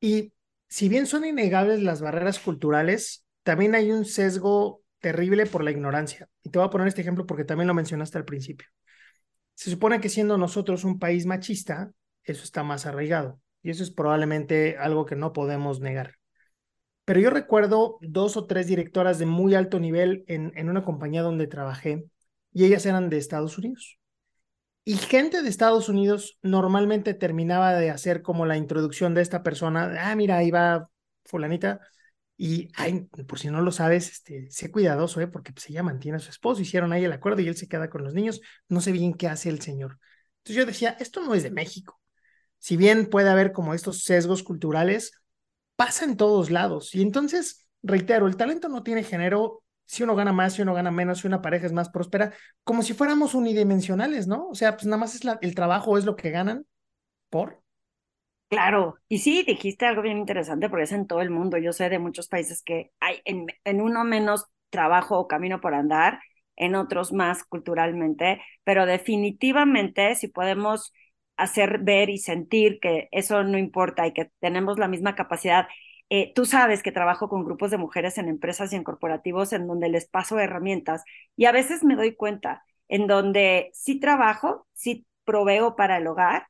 Y 0.00 0.32
si 0.70 0.88
bien 0.88 1.06
son 1.06 1.26
innegables 1.26 1.82
las 1.82 2.00
barreras 2.00 2.38
culturales, 2.38 3.26
también 3.42 3.74
hay 3.74 3.90
un 3.90 4.04
sesgo 4.04 4.82
terrible 5.00 5.46
por 5.46 5.64
la 5.64 5.72
ignorancia. 5.72 6.28
Y 6.44 6.50
te 6.50 6.58
voy 6.58 6.68
a 6.68 6.70
poner 6.70 6.86
este 6.86 7.00
ejemplo 7.00 7.26
porque 7.26 7.44
también 7.44 7.66
lo 7.66 7.74
mencionaste 7.74 8.18
al 8.18 8.24
principio. 8.24 8.68
Se 9.54 9.70
supone 9.70 10.00
que 10.00 10.08
siendo 10.08 10.38
nosotros 10.38 10.84
un 10.84 10.98
país 10.98 11.26
machista, 11.26 11.90
eso 12.22 12.44
está 12.44 12.62
más 12.62 12.86
arraigado. 12.86 13.40
Y 13.62 13.70
eso 13.70 13.82
es 13.82 13.90
probablemente 13.90 14.78
algo 14.78 15.04
que 15.04 15.16
no 15.16 15.32
podemos 15.32 15.80
negar. 15.80 16.14
Pero 17.04 17.20
yo 17.20 17.30
recuerdo 17.30 17.98
dos 18.00 18.36
o 18.36 18.46
tres 18.46 18.68
directoras 18.68 19.18
de 19.18 19.26
muy 19.26 19.54
alto 19.54 19.80
nivel 19.80 20.24
en, 20.28 20.52
en 20.54 20.70
una 20.70 20.84
compañía 20.84 21.22
donde 21.22 21.48
trabajé 21.48 22.04
y 22.52 22.64
ellas 22.64 22.86
eran 22.86 23.10
de 23.10 23.18
Estados 23.18 23.58
Unidos. 23.58 23.99
Y 24.84 24.96
gente 24.96 25.42
de 25.42 25.48
Estados 25.48 25.88
Unidos 25.88 26.38
normalmente 26.42 27.14
terminaba 27.14 27.74
de 27.74 27.90
hacer 27.90 28.22
como 28.22 28.46
la 28.46 28.56
introducción 28.56 29.14
de 29.14 29.22
esta 29.22 29.42
persona, 29.42 29.94
ah, 30.00 30.16
mira, 30.16 30.38
ahí 30.38 30.50
va 30.50 30.88
fulanita, 31.24 31.80
y, 32.42 32.70
ay, 32.76 33.02
por 33.28 33.38
si 33.38 33.48
no 33.48 33.60
lo 33.60 33.70
sabes, 33.70 34.10
este, 34.10 34.50
sé 34.50 34.70
cuidadoso, 34.70 35.20
¿eh? 35.20 35.26
porque 35.26 35.52
pues, 35.52 35.68
ella 35.68 35.82
mantiene 35.82 36.16
a 36.16 36.20
su 36.20 36.30
esposo, 36.30 36.62
hicieron 36.62 36.90
ahí 36.90 37.04
el 37.04 37.12
acuerdo 37.12 37.42
y 37.42 37.48
él 37.48 37.54
se 37.54 37.68
queda 37.68 37.90
con 37.90 38.02
los 38.02 38.14
niños, 38.14 38.40
no 38.66 38.80
sé 38.80 38.92
bien 38.92 39.12
qué 39.12 39.28
hace 39.28 39.50
el 39.50 39.60
señor. 39.60 39.98
Entonces 40.38 40.56
yo 40.56 40.64
decía, 40.64 40.96
esto 41.00 41.20
no 41.22 41.34
es 41.34 41.42
de 41.42 41.50
México. 41.50 42.00
Si 42.58 42.78
bien 42.78 43.10
puede 43.10 43.28
haber 43.28 43.52
como 43.52 43.74
estos 43.74 44.04
sesgos 44.04 44.42
culturales, 44.42 45.12
pasa 45.76 46.06
en 46.06 46.16
todos 46.16 46.50
lados. 46.50 46.94
Y 46.94 47.02
entonces, 47.02 47.68
reitero, 47.82 48.26
el 48.26 48.36
talento 48.36 48.70
no 48.70 48.82
tiene 48.82 49.04
género, 49.04 49.62
si 49.90 50.02
uno 50.04 50.14
gana 50.14 50.32
más, 50.32 50.54
si 50.54 50.62
uno 50.62 50.74
gana 50.74 50.90
menos, 50.90 51.20
si 51.20 51.26
una 51.26 51.42
pareja 51.42 51.66
es 51.66 51.72
más 51.72 51.88
próspera, 51.90 52.32
como 52.64 52.82
si 52.82 52.94
fuéramos 52.94 53.34
unidimensionales, 53.34 54.26
¿no? 54.28 54.48
O 54.48 54.54
sea, 54.54 54.76
pues 54.76 54.86
nada 54.86 54.98
más 54.98 55.14
es 55.14 55.22
el 55.40 55.54
trabajo, 55.54 55.98
es 55.98 56.04
lo 56.04 56.16
que 56.16 56.30
ganan 56.30 56.66
por. 57.30 57.62
Claro, 58.48 58.96
y 59.08 59.18
sí, 59.18 59.44
dijiste 59.46 59.86
algo 59.86 60.02
bien 60.02 60.18
interesante 60.18 60.68
porque 60.68 60.82
es 60.84 60.92
en 60.92 61.06
todo 61.06 61.20
el 61.20 61.30
mundo. 61.30 61.56
Yo 61.58 61.72
sé 61.72 61.88
de 61.88 62.00
muchos 62.00 62.26
países 62.26 62.62
que 62.64 62.90
hay 62.98 63.20
en, 63.24 63.46
en 63.64 63.80
uno 63.80 64.02
menos 64.04 64.46
trabajo 64.70 65.18
o 65.20 65.28
camino 65.28 65.60
por 65.60 65.72
andar, 65.74 66.18
en 66.56 66.74
otros 66.74 67.12
más 67.12 67.44
culturalmente, 67.44 68.42
pero 68.64 68.86
definitivamente 68.86 70.16
si 70.16 70.26
podemos 70.28 70.92
hacer 71.36 71.78
ver 71.78 72.10
y 72.10 72.18
sentir 72.18 72.80
que 72.80 73.08
eso 73.12 73.44
no 73.44 73.56
importa 73.56 74.06
y 74.08 74.12
que 74.12 74.30
tenemos 74.40 74.78
la 74.80 74.88
misma 74.88 75.14
capacidad. 75.14 75.68
Eh, 76.10 76.32
tú 76.34 76.44
sabes 76.44 76.82
que 76.82 76.92
trabajo 76.92 77.28
con 77.28 77.44
grupos 77.44 77.70
de 77.70 77.78
mujeres 77.78 78.18
en 78.18 78.28
empresas 78.28 78.72
y 78.72 78.76
en 78.76 78.84
corporativos 78.84 79.52
en 79.52 79.68
donde 79.68 79.88
les 79.88 80.08
paso 80.08 80.38
herramientas 80.40 81.04
y 81.36 81.44
a 81.44 81.52
veces 81.52 81.84
me 81.84 81.94
doy 81.96 82.16
cuenta 82.16 82.64
en 82.88 83.06
donde 83.06 83.70
sí 83.72 84.00
trabajo, 84.00 84.66
sí 84.74 85.06
proveo 85.24 85.76
para 85.76 85.98
el 85.98 86.06
hogar, 86.08 86.46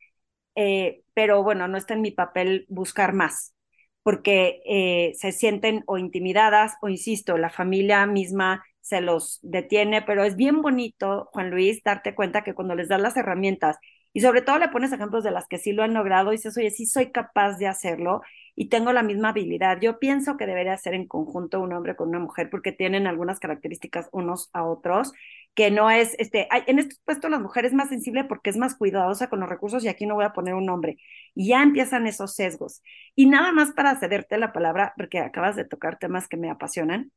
eh, 0.54 1.02
pero 1.14 1.42
bueno, 1.42 1.68
no 1.68 1.76
está 1.76 1.94
en 1.94 2.00
mi 2.02 2.10
papel 2.10 2.64
buscar 2.68 3.12
más, 3.12 3.54
porque 4.02 4.62
eh, 4.66 5.12
se 5.16 5.32
sienten 5.32 5.84
o 5.86 5.98
intimidadas 5.98 6.74
o, 6.82 6.88
insisto, 6.88 7.36
la 7.38 7.50
familia 7.50 8.06
misma 8.06 8.64
se 8.80 9.00
los 9.02 9.38
detiene, 9.42 10.02
pero 10.02 10.24
es 10.24 10.36
bien 10.36 10.62
bonito, 10.62 11.28
Juan 11.32 11.50
Luis, 11.50 11.82
darte 11.84 12.14
cuenta 12.14 12.42
que 12.42 12.54
cuando 12.54 12.74
les 12.74 12.88
das 12.88 13.00
las 13.00 13.16
herramientas 13.16 13.76
y 14.12 14.20
sobre 14.22 14.42
todo 14.42 14.58
le 14.58 14.68
pones 14.68 14.92
ejemplos 14.92 15.22
de 15.24 15.30
las 15.30 15.46
que 15.46 15.58
sí 15.58 15.72
lo 15.72 15.82
han 15.82 15.94
logrado 15.94 16.32
y 16.32 16.36
dices, 16.36 16.56
oye, 16.56 16.70
sí 16.70 16.86
soy 16.86 17.12
capaz 17.12 17.58
de 17.58 17.68
hacerlo 17.68 18.22
y 18.60 18.68
tengo 18.68 18.92
la 18.92 19.02
misma 19.02 19.30
habilidad. 19.30 19.80
Yo 19.80 19.98
pienso 19.98 20.36
que 20.36 20.44
debería 20.44 20.76
ser 20.76 20.92
en 20.92 21.08
conjunto 21.08 21.60
un 21.60 21.72
hombre 21.72 21.96
con 21.96 22.10
una 22.10 22.18
mujer 22.18 22.50
porque 22.50 22.72
tienen 22.72 23.06
algunas 23.06 23.40
características 23.40 24.10
unos 24.12 24.50
a 24.52 24.64
otros, 24.64 25.14
que 25.54 25.70
no 25.70 25.90
es, 25.90 26.14
este, 26.18 26.46
en 26.66 26.78
estos 26.78 27.00
puestos 27.06 27.30
la 27.30 27.38
mujer 27.38 27.64
es 27.64 27.72
más 27.72 27.88
sensible 27.88 28.24
porque 28.24 28.50
es 28.50 28.58
más 28.58 28.76
cuidadosa 28.76 29.30
con 29.30 29.40
los 29.40 29.48
recursos 29.48 29.82
y 29.82 29.88
aquí 29.88 30.04
no 30.04 30.14
voy 30.14 30.26
a 30.26 30.34
poner 30.34 30.52
un 30.52 30.68
hombre. 30.68 30.98
Y 31.34 31.48
ya 31.48 31.62
empiezan 31.62 32.06
esos 32.06 32.34
sesgos. 32.34 32.82
Y 33.16 33.28
nada 33.28 33.50
más 33.52 33.72
para 33.72 33.98
cederte 33.98 34.36
la 34.36 34.52
palabra, 34.52 34.92
porque 34.94 35.20
acabas 35.20 35.56
de 35.56 35.64
tocar 35.64 35.98
temas 35.98 36.28
que 36.28 36.36
me 36.36 36.50
apasionan, 36.50 37.12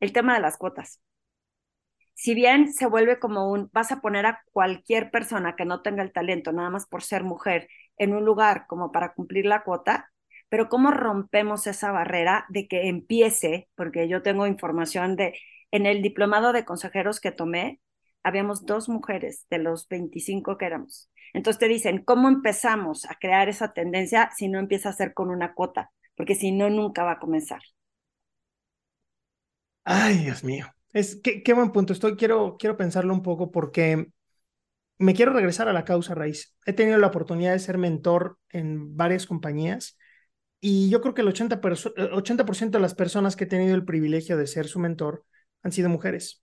el 0.00 0.12
tema 0.12 0.34
de 0.34 0.40
las 0.40 0.56
cuotas 0.58 1.00
si 2.14 2.34
bien 2.34 2.72
se 2.72 2.86
vuelve 2.86 3.20
como 3.20 3.48
un, 3.52 3.70
vas 3.72 3.92
a 3.92 4.00
poner 4.00 4.26
a 4.26 4.42
cualquier 4.52 5.12
persona 5.12 5.54
que 5.54 5.64
no 5.64 5.82
tenga 5.82 6.02
el 6.02 6.12
talento, 6.12 6.50
nada 6.52 6.68
más 6.68 6.86
por 6.88 7.04
ser 7.04 7.22
mujer, 7.22 7.68
en 7.96 8.12
un 8.12 8.24
lugar 8.24 8.66
como 8.66 8.90
para 8.90 9.12
cumplir 9.14 9.46
la 9.46 9.62
cuota, 9.62 10.10
pero 10.48 10.68
cómo 10.68 10.90
rompemos 10.90 11.66
esa 11.66 11.92
barrera 11.92 12.46
de 12.48 12.68
que 12.68 12.88
empiece, 12.88 13.68
porque 13.74 14.08
yo 14.08 14.22
tengo 14.22 14.46
información 14.46 15.16
de, 15.16 15.34
en 15.70 15.86
el 15.86 16.02
diplomado 16.02 16.52
de 16.52 16.64
consejeros 16.64 17.20
que 17.20 17.32
tomé, 17.32 17.80
habíamos 18.22 18.66
dos 18.66 18.88
mujeres 18.88 19.46
de 19.50 19.58
los 19.58 19.88
25 19.88 20.56
que 20.58 20.66
éramos. 20.66 21.10
Entonces 21.34 21.58
te 21.60 21.68
dicen, 21.68 22.02
¿cómo 22.04 22.28
empezamos 22.28 23.04
a 23.06 23.16
crear 23.16 23.48
esa 23.48 23.72
tendencia 23.72 24.30
si 24.36 24.48
no 24.48 24.58
empieza 24.58 24.90
a 24.90 24.92
ser 24.94 25.14
con 25.14 25.30
una 25.30 25.54
cuota? 25.54 25.90
Porque 26.16 26.34
si 26.34 26.52
no, 26.52 26.70
nunca 26.70 27.04
va 27.04 27.12
a 27.12 27.18
comenzar. 27.18 27.60
Ay, 29.84 30.18
Dios 30.18 30.44
mío. 30.44 30.66
Es 30.92 31.20
qué, 31.22 31.52
buen 31.54 31.72
punto. 31.72 31.92
Estoy, 31.92 32.16
quiero, 32.16 32.56
quiero 32.58 32.76
pensarlo 32.76 33.14
un 33.14 33.22
poco 33.22 33.50
porque 33.50 34.08
me 34.98 35.14
quiero 35.14 35.32
regresar 35.32 35.68
a 35.68 35.72
la 35.72 35.84
causa 35.84 36.14
raíz. 36.14 36.54
He 36.66 36.72
tenido 36.72 36.98
la 36.98 37.08
oportunidad 37.08 37.52
de 37.52 37.58
ser 37.60 37.78
mentor 37.78 38.38
en 38.50 38.96
varias 38.96 39.26
compañías 39.26 39.98
y 40.60 40.90
yo 40.90 41.00
creo 41.00 41.14
que 41.14 41.22
el 41.22 41.28
80%, 41.28 41.92
80 42.12 42.44
de 42.66 42.80
las 42.80 42.94
personas 42.94 43.36
que 43.36 43.44
he 43.44 43.46
tenido 43.46 43.74
el 43.74 43.84
privilegio 43.84 44.36
de 44.36 44.46
ser 44.46 44.66
su 44.66 44.78
mentor 44.78 45.24
han 45.62 45.72
sido 45.72 45.88
mujeres. 45.88 46.42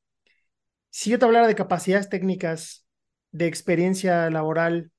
Si 0.90 1.10
yo 1.10 1.20
te 1.20 1.26
hablara 1.26 1.48
de 1.48 1.56
capacidades 1.56 2.10
técnicas, 2.10 2.88
de 3.32 3.48
experiencia 3.48 4.30
laboral, 4.30 4.92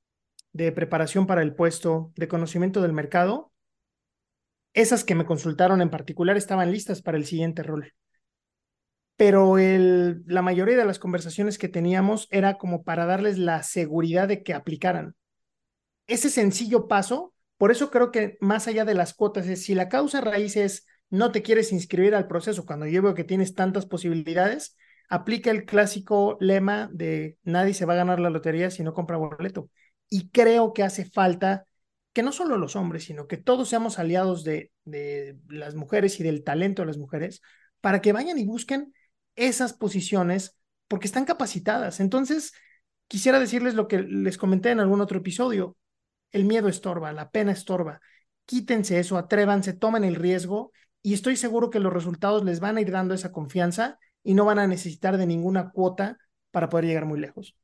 de 0.52 0.72
preparación 0.72 1.26
para 1.26 1.42
el 1.42 1.54
puesto, 1.54 2.12
de 2.16 2.28
conocimiento 2.28 2.82
del 2.82 2.92
mercado, 2.92 3.52
esas 4.74 5.04
que 5.04 5.14
me 5.14 5.24
consultaron 5.24 5.80
en 5.80 5.90
particular 5.90 6.36
estaban 6.36 6.70
listas 6.70 7.00
para 7.02 7.16
el 7.16 7.24
siguiente 7.24 7.62
rol 7.62 7.94
pero 9.16 9.58
el, 9.58 10.22
la 10.26 10.42
mayoría 10.42 10.76
de 10.76 10.84
las 10.84 10.98
conversaciones 10.98 11.58
que 11.58 11.68
teníamos 11.68 12.28
era 12.30 12.58
como 12.58 12.84
para 12.84 13.06
darles 13.06 13.38
la 13.38 13.62
seguridad 13.62 14.28
de 14.28 14.42
que 14.42 14.54
aplicaran. 14.54 15.14
Ese 16.06 16.28
sencillo 16.30 16.86
paso, 16.86 17.34
por 17.58 17.70
eso 17.70 17.90
creo 17.90 18.10
que 18.10 18.36
más 18.40 18.68
allá 18.68 18.84
de 18.84 18.94
las 18.94 19.14
cuotas, 19.14 19.46
es 19.46 19.64
si 19.64 19.74
la 19.74 19.88
causa 19.88 20.20
raíz 20.20 20.56
es 20.56 20.86
no 21.10 21.32
te 21.32 21.42
quieres 21.42 21.72
inscribir 21.72 22.14
al 22.14 22.26
proceso 22.26 22.66
cuando 22.66 22.86
yo 22.86 23.02
veo 23.02 23.14
que 23.14 23.24
tienes 23.24 23.54
tantas 23.54 23.86
posibilidades, 23.86 24.76
aplica 25.08 25.50
el 25.50 25.64
clásico 25.64 26.36
lema 26.40 26.90
de 26.92 27.38
nadie 27.44 27.74
se 27.74 27.84
va 27.86 27.94
a 27.94 27.96
ganar 27.96 28.20
la 28.20 28.30
lotería 28.30 28.70
si 28.70 28.82
no 28.82 28.92
compra 28.92 29.16
boleto. 29.16 29.70
Y 30.08 30.30
creo 30.30 30.72
que 30.72 30.82
hace 30.82 31.04
falta 31.04 31.66
que 32.12 32.22
no 32.22 32.32
solo 32.32 32.56
los 32.58 32.76
hombres, 32.76 33.04
sino 33.04 33.26
que 33.26 33.36
todos 33.36 33.68
seamos 33.68 33.98
aliados 33.98 34.42
de, 34.42 34.72
de 34.84 35.36
las 35.48 35.74
mujeres 35.74 36.18
y 36.20 36.22
del 36.22 36.44
talento 36.44 36.82
de 36.82 36.86
las 36.86 36.98
mujeres 36.98 37.42
para 37.80 38.00
que 38.00 38.12
vayan 38.12 38.38
y 38.38 38.44
busquen 38.44 38.92
esas 39.36 39.72
posiciones 39.72 40.58
porque 40.88 41.06
están 41.06 41.24
capacitadas. 41.24 42.00
Entonces, 42.00 42.52
quisiera 43.08 43.38
decirles 43.38 43.74
lo 43.74 43.88
que 43.88 44.02
les 44.02 44.38
comenté 44.38 44.70
en 44.70 44.80
algún 44.80 45.00
otro 45.00 45.18
episodio. 45.18 45.76
El 46.36 46.44
miedo 46.44 46.68
estorba, 46.68 47.14
la 47.14 47.30
pena 47.30 47.52
estorba. 47.52 48.02
Quítense 48.44 48.98
eso, 48.98 49.16
atrévanse, 49.16 49.72
tomen 49.72 50.04
el 50.04 50.16
riesgo 50.16 50.70
y 51.00 51.14
estoy 51.14 51.36
seguro 51.36 51.70
que 51.70 51.80
los 51.80 51.94
resultados 51.94 52.44
les 52.44 52.60
van 52.60 52.76
a 52.76 52.82
ir 52.82 52.90
dando 52.90 53.14
esa 53.14 53.32
confianza 53.32 53.98
y 54.22 54.34
no 54.34 54.44
van 54.44 54.58
a 54.58 54.66
necesitar 54.66 55.16
de 55.16 55.26
ninguna 55.26 55.70
cuota 55.70 56.18
para 56.50 56.68
poder 56.68 56.84
llegar 56.84 57.06
muy 57.06 57.18
lejos. 57.18 57.56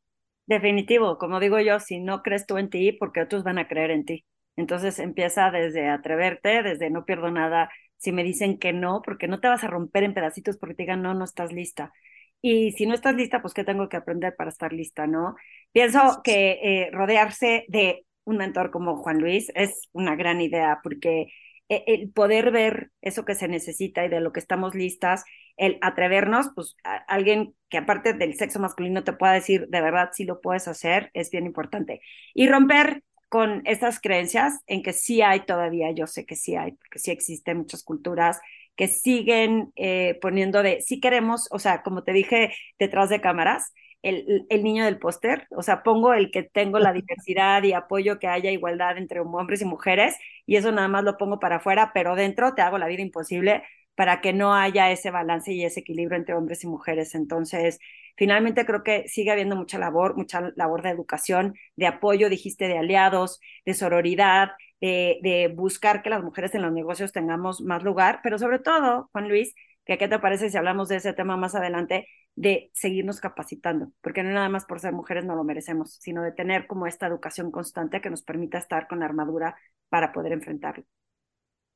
Definitivo, 0.46 1.18
como 1.18 1.38
digo 1.38 1.60
yo, 1.60 1.80
si 1.80 2.00
no 2.00 2.22
crees 2.22 2.46
tú 2.46 2.56
en 2.56 2.70
ti, 2.70 2.92
porque 2.92 3.20
otros 3.20 3.44
van 3.44 3.58
a 3.58 3.68
creer 3.68 3.90
en 3.90 4.06
ti. 4.06 4.24
Entonces 4.56 4.98
empieza 4.98 5.50
desde 5.50 5.90
atreverte, 5.90 6.62
desde 6.62 6.88
no 6.88 7.04
pierdo 7.04 7.30
nada, 7.30 7.68
si 7.98 8.10
me 8.10 8.24
dicen 8.24 8.58
que 8.58 8.72
no, 8.72 9.02
porque 9.04 9.28
no 9.28 9.38
te 9.38 9.48
vas 9.48 9.64
a 9.64 9.68
romper 9.68 10.04
en 10.04 10.14
pedacitos 10.14 10.56
porque 10.56 10.76
te 10.76 10.84
digan 10.84 11.02
no, 11.02 11.12
no 11.12 11.24
estás 11.26 11.52
lista. 11.52 11.92
Y 12.40 12.72
si 12.72 12.86
no 12.86 12.94
estás 12.94 13.16
lista, 13.16 13.42
pues 13.42 13.52
¿qué 13.52 13.64
tengo 13.64 13.90
que 13.90 13.98
aprender 13.98 14.34
para 14.34 14.48
estar 14.48 14.72
lista, 14.72 15.06
no? 15.06 15.36
Pienso 15.72 16.22
que 16.24 16.52
eh, 16.62 16.90
rodearse 16.90 17.66
de 17.68 18.06
un 18.24 18.36
mentor 18.36 18.70
como 18.70 18.96
Juan 18.96 19.18
Luis 19.18 19.50
es 19.54 19.88
una 19.92 20.16
gran 20.16 20.40
idea 20.40 20.80
porque 20.82 21.28
eh, 21.68 21.84
el 21.86 22.10
poder 22.10 22.50
ver 22.50 22.90
eso 23.00 23.24
que 23.24 23.34
se 23.34 23.48
necesita 23.48 24.04
y 24.04 24.08
de 24.08 24.20
lo 24.20 24.32
que 24.32 24.40
estamos 24.40 24.74
listas, 24.74 25.24
el 25.56 25.78
atrevernos, 25.80 26.50
pues 26.54 26.76
alguien 27.08 27.54
que 27.68 27.78
aparte 27.78 28.12
del 28.14 28.34
sexo 28.34 28.58
masculino 28.60 29.04
te 29.04 29.12
pueda 29.12 29.32
decir 29.32 29.68
de 29.68 29.80
verdad 29.80 30.10
si 30.12 30.24
lo 30.24 30.40
puedes 30.40 30.68
hacer, 30.68 31.10
es 31.14 31.30
bien 31.30 31.46
importante. 31.46 32.00
Y 32.34 32.48
romper 32.48 33.02
con 33.28 33.62
estas 33.64 34.00
creencias 34.00 34.60
en 34.66 34.82
que 34.82 34.92
sí 34.92 35.22
hay 35.22 35.40
todavía, 35.46 35.90
yo 35.92 36.06
sé 36.06 36.26
que 36.26 36.36
sí 36.36 36.54
hay, 36.54 36.72
porque 36.72 36.98
sí 36.98 37.10
existen 37.10 37.58
muchas 37.58 37.82
culturas 37.82 38.38
que 38.76 38.88
siguen 38.88 39.72
eh, 39.76 40.18
poniendo 40.20 40.62
de, 40.62 40.80
sí 40.82 41.00
queremos, 41.00 41.48
o 41.50 41.58
sea, 41.58 41.82
como 41.82 42.04
te 42.04 42.12
dije 42.12 42.52
detrás 42.78 43.08
de 43.08 43.20
cámaras, 43.20 43.72
el, 44.02 44.46
el 44.50 44.62
niño 44.64 44.84
del 44.84 44.98
póster, 44.98 45.46
o 45.50 45.62
sea, 45.62 45.82
pongo 45.82 46.14
el 46.14 46.30
que 46.30 46.42
tengo 46.42 46.78
la 46.78 46.92
diversidad 46.92 47.62
y 47.62 47.72
apoyo 47.72 48.18
que 48.18 48.28
haya 48.28 48.50
igualdad 48.50 48.98
entre 48.98 49.20
hombres 49.20 49.62
y 49.62 49.64
mujeres, 49.64 50.16
y 50.46 50.56
eso 50.56 50.72
nada 50.72 50.88
más 50.88 51.04
lo 51.04 51.16
pongo 51.18 51.38
para 51.40 51.56
afuera, 51.56 51.92
pero 51.94 52.14
dentro 52.16 52.54
te 52.54 52.62
hago 52.62 52.78
la 52.78 52.86
vida 52.88 53.02
imposible 53.02 53.62
para 53.94 54.20
que 54.20 54.32
no 54.32 54.54
haya 54.54 54.90
ese 54.90 55.10
balance 55.10 55.52
y 55.52 55.64
ese 55.64 55.80
equilibrio 55.80 56.16
entre 56.18 56.34
hombres 56.34 56.64
y 56.64 56.66
mujeres. 56.66 57.14
Entonces, 57.14 57.78
finalmente 58.16 58.64
creo 58.66 58.82
que 58.82 59.06
sigue 59.08 59.30
habiendo 59.30 59.56
mucha 59.56 59.78
labor, 59.78 60.16
mucha 60.16 60.50
labor 60.56 60.82
de 60.82 60.90
educación, 60.90 61.54
de 61.76 61.86
apoyo, 61.86 62.28
dijiste, 62.28 62.68
de 62.68 62.78
aliados, 62.78 63.40
de 63.64 63.74
sororidad, 63.74 64.50
de, 64.80 65.18
de 65.22 65.48
buscar 65.48 66.02
que 66.02 66.10
las 66.10 66.22
mujeres 66.22 66.54
en 66.54 66.62
los 66.62 66.72
negocios 66.72 67.12
tengamos 67.12 67.60
más 67.60 67.82
lugar, 67.82 68.20
pero 68.22 68.38
sobre 68.38 68.58
todo, 68.58 69.08
Juan 69.12 69.28
Luis, 69.28 69.54
que 69.84 69.98
qué 69.98 70.08
te 70.08 70.18
parece 70.18 70.50
si 70.50 70.56
hablamos 70.56 70.88
de 70.88 70.96
ese 70.96 71.12
tema 71.12 71.36
más 71.36 71.54
adelante, 71.54 72.06
de 72.34 72.70
seguirnos 72.72 73.20
capacitando, 73.20 73.92
porque 74.00 74.22
no 74.22 74.30
nada 74.30 74.48
más 74.48 74.64
por 74.64 74.80
ser 74.80 74.92
mujeres 74.92 75.24
no 75.24 75.34
lo 75.34 75.44
merecemos, 75.44 75.96
sino 76.00 76.22
de 76.22 76.32
tener 76.32 76.66
como 76.66 76.86
esta 76.86 77.06
educación 77.06 77.50
constante 77.50 78.00
que 78.00 78.10
nos 78.10 78.22
permita 78.22 78.58
estar 78.58 78.88
con 78.88 79.02
armadura 79.02 79.56
para 79.88 80.12
poder 80.12 80.32
enfrentarlo. 80.32 80.84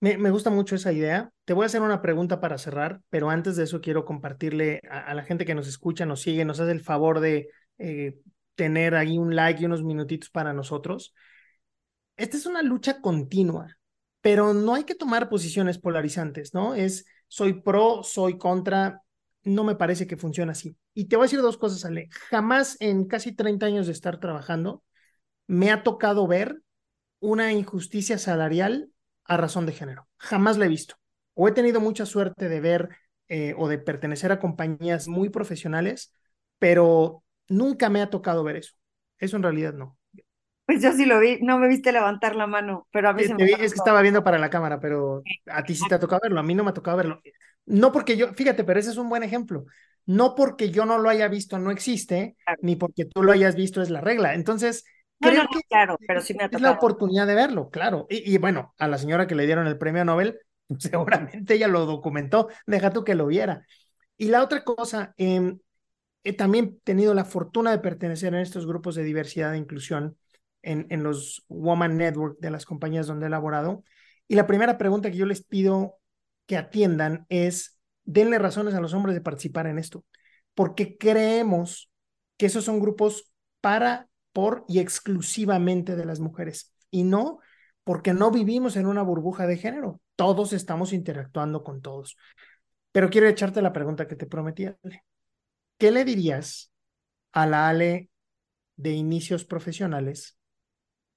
Me, 0.00 0.30
gusta 0.30 0.50
mucho 0.50 0.75
esa 0.75 0.92
idea. 0.92 1.30
Te 1.44 1.54
voy 1.54 1.64
a 1.64 1.66
hacer 1.66 1.80
una 1.80 2.02
pregunta 2.02 2.38
para 2.38 2.58
cerrar, 2.58 3.00
pero 3.08 3.30
antes 3.30 3.56
de 3.56 3.64
eso 3.64 3.80
quiero 3.80 4.04
compartirle 4.04 4.80
a, 4.90 5.14
la 5.14 5.22
gente 5.22 5.46
que 5.46 5.54
nos 5.54 5.66
escucha, 5.66 6.04
nos 6.04 6.20
sigue, 6.20 6.44
nos 6.44 6.60
hace 6.60 6.72
el 6.72 6.82
favor 6.82 7.20
de 7.20 7.48
eh, 7.78 8.18
tener 8.54 8.94
ahí 8.94 9.16
un 9.16 9.34
like 9.34 9.62
y 9.62 9.66
unos 9.66 9.82
minutitos 9.82 10.28
para 10.28 10.52
nosotros. 10.52 11.14
Esta 12.16 12.36
es 12.36 12.44
una 12.44 12.62
lucha 12.62 13.00
continua, 13.00 13.78
pero 14.20 14.52
no 14.52 14.75
hay 14.75 14.84
que 14.84 14.94
tomar 14.94 15.30
posiciones 15.30 15.78
polarizantes, 15.78 16.52
¿no? 16.52 16.75
Es 16.75 17.06
soy 17.28 17.54
pro, 17.62 18.02
soy 18.02 18.38
contra, 18.38 19.02
no 19.45 19.64
me 19.64 19.76
parece 19.76 20.06
que 20.06 20.16
funcione 20.16 20.52
así. 20.52 20.76
Y 20.95 21.06
te 21.06 21.16
voy 21.16 21.25
a 21.25 21.26
decir 21.26 21.42
dos 21.42 21.59
cosas, 21.59 21.85
Ale. 21.85 22.09
Jamás 22.30 22.76
en 22.80 23.06
casi 23.06 23.33
30 23.33 23.66
años 23.66 23.87
de 23.87 23.92
estar 23.92 24.18
trabajando 24.18 24.83
me 25.47 25.71
ha 25.71 25.83
tocado 25.83 26.26
ver 26.26 26.62
una 27.21 27.52
injusticia 27.52 28.18
salarial 28.18 28.90
a 29.25 29.37
razón 29.37 29.66
de 29.66 29.73
género. 29.73 30.09
Jamás 30.18 30.59
la 30.59 30.66
he 30.66 30.68
visto. 30.68 30.97
O 31.35 31.49
he 31.49 31.52
tenido 31.52 31.80
mucha 31.80 32.06
suerte 32.06 32.49
de 32.49 32.61
ver 32.61 32.88
eh, 33.28 33.54
o 33.56 33.68
de 33.68 33.78
pertenecer 33.78 34.33
a 34.33 34.38
compañías 34.38 35.09
muy 35.09 35.28
profesionales, 35.28 36.14
pero 36.59 37.25
nunca 37.49 37.90
me 37.90 38.00
ha 38.02 38.11
tocado 38.11 38.45
ver 38.45 38.56
eso. 38.56 38.75
Eso 39.18 39.37
en 39.37 39.42
realidad 39.42 39.75
no. 39.75 39.95
Pues 40.66 40.82
yo 40.82 40.92
sí 40.92 41.06
lo 41.06 41.20
vi, 41.20 41.38
no 41.42 41.58
me 41.58 41.68
viste 41.68 41.92
levantar 41.92 42.35
la 42.35 42.49
mano, 42.49 42.88
pero 42.90 43.08
a 43.08 43.12
mí 43.12 43.23
se 43.23 43.35
me 43.35 43.44
Es 43.44 43.56
que 43.56 43.78
estaba 43.78 44.02
viendo 44.02 44.25
para 44.25 44.38
la 44.38 44.50
cámara, 44.50 44.80
pero 44.80 45.23
a 45.46 45.62
ti 45.62 45.76
sí 45.76 45.85
te 45.88 45.94
ha 45.94 46.00
tocado 46.00 46.20
verlo, 46.25 46.40
a 46.40 46.42
mí 46.42 46.54
no 46.56 46.64
me 46.64 46.70
ha 46.70 46.75
tocado 46.75 46.96
verlo. 46.96 47.20
No 47.66 47.92
porque 47.92 48.16
yo, 48.16 48.35
fíjate, 48.35 48.64
pero 48.64 48.80
ese 48.80 48.90
es 48.90 48.96
un 48.96 49.08
buen 49.08 49.23
ejemplo. 49.23 49.66
No 50.06 50.35
porque 50.35 50.70
yo 50.70 50.85
no 50.85 50.99
lo 50.99 51.08
haya 51.08 51.28
visto 51.28 51.58
no 51.58 51.70
existe, 51.70 52.37
ni 52.62 52.75
porque 52.75 53.04
tú 53.04 53.23
lo 53.23 53.32
hayas 53.32 53.54
visto 53.54 53.80
es 53.80 53.90
la 53.90 54.00
regla. 54.00 54.35
Entonces, 54.35 54.85
creo 55.20 55.46
que 55.52 55.61
claro, 55.68 55.99
pero 56.06 56.20
sí 56.20 56.35
me 56.35 56.44
ha 56.44 56.46
es 56.46 56.61
la 56.61 56.73
oportunidad 56.73 57.28
de 57.28 57.35
verlo, 57.37 57.70
claro. 57.70 58.06
Y, 58.11 58.35
y, 58.35 58.38
bueno, 58.38 58.75
a 58.78 58.88
la 58.88 58.99
señora 58.99 59.26
que 59.26 59.35
le 59.37 59.46
dieron 59.46 59.68
el 59.68 59.78
premio 59.78 60.04
Nobel, 60.04 60.40
seguramente 60.78 61.54
ella 61.54 61.68
lo 61.68 61.87
documentó, 61.87 62.49
deja 62.66 62.90
tú 62.90 63.04
que 63.04 63.14
lo 63.14 63.26
viera. 63.26 63.64
Y 64.16 64.28
la 64.28 64.42
otra 64.42 64.64
cosa, 64.64 65.14
eh, 65.16 65.56
he 66.25 66.32
también 66.32 66.80
tenido 66.82 67.14
la 67.14 67.25
fortuna 67.25 67.70
de 67.70 67.78
pertenecer 67.78 68.35
en 68.35 68.40
estos 68.40 68.66
grupos 68.66 68.96
de 68.96 69.04
diversidad 69.04 69.54
e 69.54 69.58
inclusión 69.58 70.16
en, 70.66 71.02
los 71.02 71.44
Woman 71.49 71.96
Network 71.96 72.38
de 72.40 72.50
las 72.50 72.64
compañías 72.64 73.06
donde 73.06 73.26
he 73.26 73.28
elaborado. 73.28 73.85
Y 74.28 74.35
la 74.35 74.46
primera 74.46 74.78
pregunta 74.78 75.11
que 75.11 75.16
yo 75.16 75.26
les 75.26 75.42
pido 75.42 75.99
que 76.46 76.56
atiendan 76.56 77.26
es, 77.28 77.78
denle 78.04 78.38
razones 78.38 78.75
a 78.75 78.80
los 78.80 78.92
hombres 78.92 79.14
de 79.14 79.20
participar 79.20 79.66
en 79.66 79.78
esto, 79.78 80.04
porque 80.54 80.99
creemos 80.99 81.90
que 82.37 82.46
esos 82.46 82.64
son 82.64 82.80
grupos 82.80 83.32
para, 83.61 84.08
por 84.32 84.64
y 84.68 84.80
exclusivamente 84.80 85.96
de 85.96 86.04
las 86.04 86.20
mujeres, 86.20 86.75
y 86.90 87.04
no 87.04 87.38
porque 87.85 88.12
no 88.12 88.32
vivimos 88.32 88.76
en 88.76 88.87
una 88.87 89.02
burbuja 89.02 89.46
de 89.46 89.58
género, 89.58 90.00
todos 90.16 90.52
estamos 90.52 90.92
interactuando 90.92 91.62
con 91.62 91.82
todos. 91.82 92.16
Pero 92.90 93.11
quiero 93.11 93.28
echarte 93.28 93.62
la 93.62 93.73
pregunta 93.73 94.08
que 94.08 94.16
te 94.16 94.26
prometí, 94.26 94.66
Ale. 94.66 95.04
¿Qué 95.78 95.92
le 95.92 96.04
dirías 96.04 96.73
a 97.30 97.46
la 97.46 97.68
Ale 97.68 98.11
de 98.76 98.90
inicios 98.90 99.44
profesionales 99.44 100.37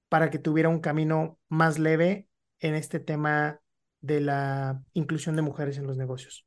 para 0.10 0.30
que 0.30 0.40
tuviera 0.40 0.70
un 0.70 0.80
camino 0.80 1.40
más 1.48 1.80
leve 1.80 2.28
en 2.60 2.76
este 2.76 3.00
tema 3.00 3.62
de 4.02 4.22
la 4.22 4.84
inclusión 4.94 5.36
de 5.36 5.42
mujeres 5.42 5.78
en 5.78 5.88
los 5.88 5.98
negocios? 5.98 6.46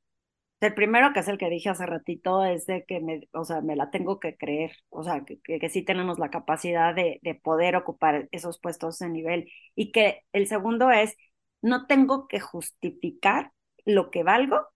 El 0.60 0.74
primero, 0.74 1.12
que 1.12 1.20
es 1.20 1.28
el 1.28 1.38
que 1.38 1.50
dije 1.50 1.70
hace 1.70 1.86
ratito, 1.86 2.44
es 2.44 2.66
de 2.66 2.84
que 2.86 3.00
me, 3.00 3.28
o 3.32 3.44
sea, 3.44 3.60
me 3.62 3.74
la 3.74 3.90
tengo 3.90 4.20
que 4.20 4.36
creer, 4.36 4.70
o 4.90 5.02
sea, 5.02 5.24
que, 5.24 5.68
sí 5.68 5.82
tenemos 5.82 6.20
la 6.20 6.30
capacidad 6.30 6.94
de, 6.94 7.18
de 7.22 7.34
poder 7.34 7.74
ocupar 7.74 8.28
esos 8.30 8.60
puestos 8.60 8.98
de 9.00 9.08
nivel. 9.08 9.50
Y 9.74 9.90
que 9.90 10.20
el 10.32 10.46
segundo 10.46 10.90
es, 10.92 11.16
no 11.62 11.86
tengo 11.86 12.28
que 12.28 12.38
justificar 12.38 13.50
lo 13.84 14.10
que 14.10 14.22
valgo 14.22 14.68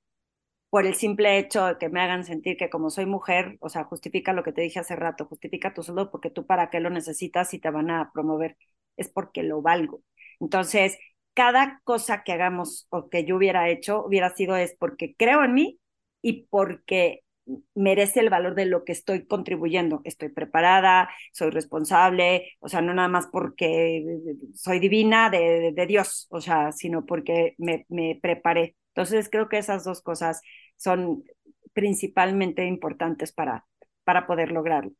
por 0.71 0.87
el 0.87 0.95
simple 0.95 1.39
hecho 1.39 1.65
de 1.67 1.79
que 1.79 1.89
me 1.89 2.01
hagan 2.01 2.25
sentir 2.25 2.57
que 2.57 2.71
como 2.71 2.91
soy 2.91 3.07
mujer, 3.07 3.57
o 3.61 3.69
sea, 3.69 3.85
justifica 3.85 4.33
lo 4.33 4.43
que 4.43 4.53
te 4.53 4.63
dije 4.63 4.81
hace 4.81 4.97
rato, 4.97 5.27
justifica 5.27 5.73
tu 5.73 5.83
sueldo 5.83 6.11
porque 6.11 6.31
tú 6.31 6.47
para 6.47 6.71
qué 6.71 6.81
lo 6.81 6.91
necesitas 6.91 7.55
y 7.55 7.59
te 7.61 7.71
van 7.71 7.91
a 7.91 8.11
promover, 8.13 8.57
es 8.97 9.09
porque 9.09 9.43
lo 9.43 9.63
valgo. 9.63 10.03
Entonces, 10.41 10.99
cada 11.35 11.81
cosa 11.85 12.23
que 12.25 12.33
hagamos 12.33 12.87
o 12.91 13.09
que 13.11 13.25
yo 13.25 13.37
hubiera 13.37 13.69
hecho 13.69 14.05
hubiera 14.05 14.35
sido 14.35 14.57
es 14.57 14.75
porque 14.79 15.15
creo 15.17 15.45
en 15.45 15.55
mí 15.55 15.81
y 16.23 16.45
porque 16.49 17.23
merece 17.75 18.21
el 18.21 18.31
valor 18.31 18.55
de 18.55 18.67
lo 18.67 18.85
que 18.85 18.93
estoy 18.93 19.27
contribuyendo. 19.27 20.01
Estoy 20.05 20.31
preparada, 20.31 21.09
soy 21.33 21.51
responsable, 21.51 22.53
o 22.61 22.69
sea, 22.69 22.81
no 22.83 22.93
nada 22.95 23.09
más 23.09 23.29
porque 23.29 24.05
soy 24.55 24.81
divina 24.81 25.31
de, 25.31 25.73
de 25.73 25.87
Dios, 25.87 26.27
o 26.31 26.41
sea, 26.41 26.73
sino 26.73 27.05
porque 27.07 27.55
me, 27.59 27.87
me 27.89 28.19
preparé. 28.21 28.77
Entonces, 28.95 29.29
creo 29.31 29.49
que 29.49 29.59
esas 29.59 29.85
dos 29.85 30.03
cosas 30.03 30.41
son 30.77 31.23
principalmente 31.73 32.65
importantes 32.67 33.33
para, 33.33 33.65
para 34.05 34.27
poder 34.27 34.51
lograrlo. 34.53 34.93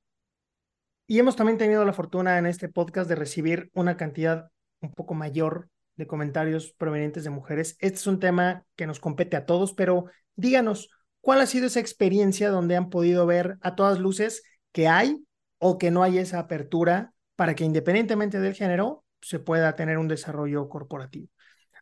Y 1.07 1.19
hemos 1.19 1.37
también 1.37 1.59
tenido 1.59 1.85
la 1.85 1.93
fortuna 1.93 2.39
en 2.39 2.47
este 2.47 2.69
podcast 2.69 3.09
de 3.09 3.15
recibir 3.15 3.71
una 3.75 3.97
cantidad 3.97 4.51
un 4.81 4.93
poco 4.93 5.15
mayor 5.15 5.69
de 5.97 6.07
comentarios 6.07 6.73
provenientes 6.73 7.25
de 7.25 7.31
mujeres. 7.31 7.77
Este 7.81 7.97
es 7.97 8.07
un 8.07 8.19
tema 8.19 8.65
que 8.75 8.87
nos 8.87 8.99
compete 8.99 9.37
a 9.37 9.47
todos, 9.47 9.73
pero 9.73 10.07
díganos, 10.35 10.91
¿cuál 11.21 11.41
ha 11.41 11.47
sido 11.47 11.67
esa 11.67 11.81
experiencia 11.81 12.51
donde 12.51 12.77
han 12.77 12.91
podido 12.91 13.25
ver 13.25 13.57
a 13.61 13.77
todas 13.77 14.01
luces 14.01 14.43
que 14.73 14.89
hay 14.89 15.25
o 15.59 15.79
que 15.79 15.91
no 15.91 16.03
hay 16.03 16.19
esa 16.19 16.41
apertura 16.41 17.13
para 17.37 17.55
que 17.55 17.65
independientemente 17.65 18.41
del 18.41 18.55
género 18.55 19.05
se 19.21 19.39
pueda 19.39 19.77
tener 19.77 19.99
un 19.99 20.09
desarrollo 20.09 20.69
corporativo? 20.69 21.29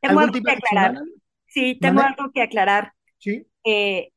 Tengo 0.00 0.21
algo 0.21 0.33
que 0.33 0.52
aclarar. 0.52 1.02
Sí, 1.47 1.78
tengo 1.81 2.02
algo 2.02 2.31
que 2.33 2.43
aclarar. 2.43 2.93
Sí. 3.19 3.47
Eh, 3.64 4.12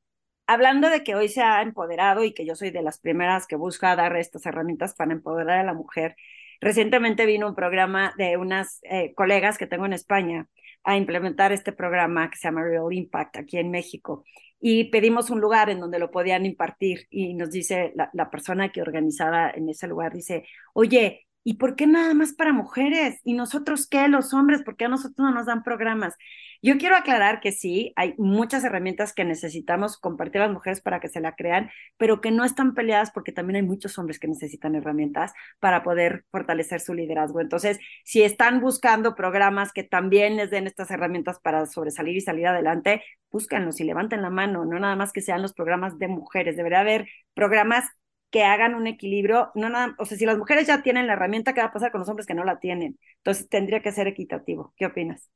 hablando 0.48 0.90
de 0.90 1.04
que 1.04 1.16
hoy 1.16 1.30
se 1.30 1.42
ha 1.42 1.62
empoderado 1.62 2.24
y 2.24 2.34
que 2.34 2.46
yo 2.46 2.56
soy 2.56 2.72
de 2.72 2.82
las 2.82 3.00
primeras 3.00 3.48
que 3.48 3.56
busca 3.56 3.96
dar 3.96 4.16
estas 4.18 4.46
herramientas 4.46 4.96
para 4.96 5.14
empoderar 5.14 5.60
a 5.60 5.64
la 5.64 5.74
mujer, 5.74 6.16
Recientemente 6.60 7.26
vino 7.26 7.48
un 7.48 7.56
programa 7.56 8.14
de 8.18 8.38
unas 8.38 8.80
eh, 8.84 9.14
colegas 9.16 9.58
que 9.58 9.68
tengo 9.68 9.86
en 9.86 9.94
España 9.94 10.48
a 10.84 10.98
implementar 10.98 11.52
este 11.52 11.72
programa 11.72 12.30
que 12.30 12.38
se 12.38 12.48
llama 12.48 12.64
Real 12.64 12.92
Impact 12.92 13.38
aquí 13.38 13.58
en 13.58 13.70
México. 13.70 14.24
Y 14.60 14.86
pedimos 14.86 15.30
un 15.30 15.40
lugar 15.40 15.70
en 15.70 15.80
donde 15.80 16.00
lo 16.00 16.10
podían 16.10 16.46
impartir 16.46 17.06
y 17.12 17.36
nos 17.36 17.52
dice 17.52 17.92
la, 17.96 18.10
la 18.14 18.32
persona 18.32 18.72
que 18.72 18.82
organizaba 18.82 19.52
en 19.52 19.70
ese 19.70 19.88
lugar, 19.88 20.14
dice, 20.14 20.46
oye, 20.74 21.27
¿y 21.48 21.54
por 21.54 21.78
qué 21.78 21.88
nada 21.88 22.14
más 22.14 22.34
para 22.34 22.52
mujeres? 22.52 23.22
¿Y 23.24 23.34
nosotros 23.34 23.88
qué, 23.88 24.10
los 24.10 24.34
hombres? 24.34 24.64
¿Por 24.64 24.76
qué 24.76 24.84
a 24.84 24.90
nosotros 24.90 25.18
no 25.18 25.32
nos 25.32 25.46
dan 25.46 25.64
programas? 25.64 26.14
Yo 26.62 26.78
quiero 26.78 26.98
aclarar 26.98 27.40
que 27.40 27.54
sí, 27.54 27.94
hay 27.96 28.16
muchas 28.18 28.66
herramientas 28.66 29.14
que 29.14 29.24
necesitamos 29.24 29.98
compartir 29.98 30.42
a 30.42 30.48
las 30.48 30.54
mujeres 30.54 30.82
para 30.82 31.00
que 31.00 31.08
se 31.08 31.22
la 31.22 31.36
crean, 31.36 31.70
pero 31.96 32.20
que 32.20 32.32
no 32.32 32.44
están 32.44 32.74
peleadas 32.74 33.12
porque 33.12 33.32
también 33.32 33.56
hay 33.56 33.62
muchos 33.62 33.98
hombres 33.98 34.20
que 34.20 34.28
necesitan 34.28 34.76
herramientas 34.76 35.32
para 35.62 35.84
poder 35.84 36.26
fortalecer 36.32 36.82
su 36.82 36.94
liderazgo. 36.94 37.40
Entonces, 37.40 37.80
si 38.04 38.24
están 38.24 38.60
buscando 38.60 39.16
programas 39.16 39.72
que 39.72 39.84
también 39.84 40.36
les 40.36 40.50
den 40.50 40.68
estas 40.68 40.92
herramientas 40.92 41.40
para 41.40 41.66
sobresalir 41.66 42.18
y 42.18 42.22
salir 42.22 42.48
adelante, 42.48 43.04
búsquenlos 43.32 43.80
y 43.80 43.86
levanten 43.86 44.22
la 44.22 44.30
mano, 44.30 44.66
no 44.66 44.78
nada 44.80 44.98
más 44.98 45.14
que 45.14 45.22
sean 45.22 45.42
los 45.42 45.54
programas 45.54 45.98
de 45.98 46.10
mujeres, 46.10 46.58
debería 46.58 46.82
haber 46.82 47.08
programas 47.34 47.86
que 48.30 48.44
hagan 48.44 48.76
un 48.76 48.88
equilibrio, 48.88 49.52
no 49.56 49.70
nada, 49.70 49.96
o 50.00 50.06
sea, 50.06 50.18
si 50.18 50.26
las 50.26 50.38
mujeres 50.38 50.68
ya 50.68 50.84
tienen 50.84 51.08
la 51.08 51.14
herramienta, 51.14 51.54
¿qué 51.54 51.62
va 51.62 51.68
a 51.68 51.74
pasar 51.74 51.92
con 51.92 52.00
los 52.00 52.10
hombres 52.10 52.28
que 52.28 52.34
no 52.34 52.44
la 52.44 52.60
tienen? 52.60 53.00
Entonces 53.18 53.48
tendría 53.50 53.82
que 53.82 53.92
ser 53.92 54.08
equitativo. 54.08 54.74
¿Qué 54.76 54.86
opinas? 54.86 55.30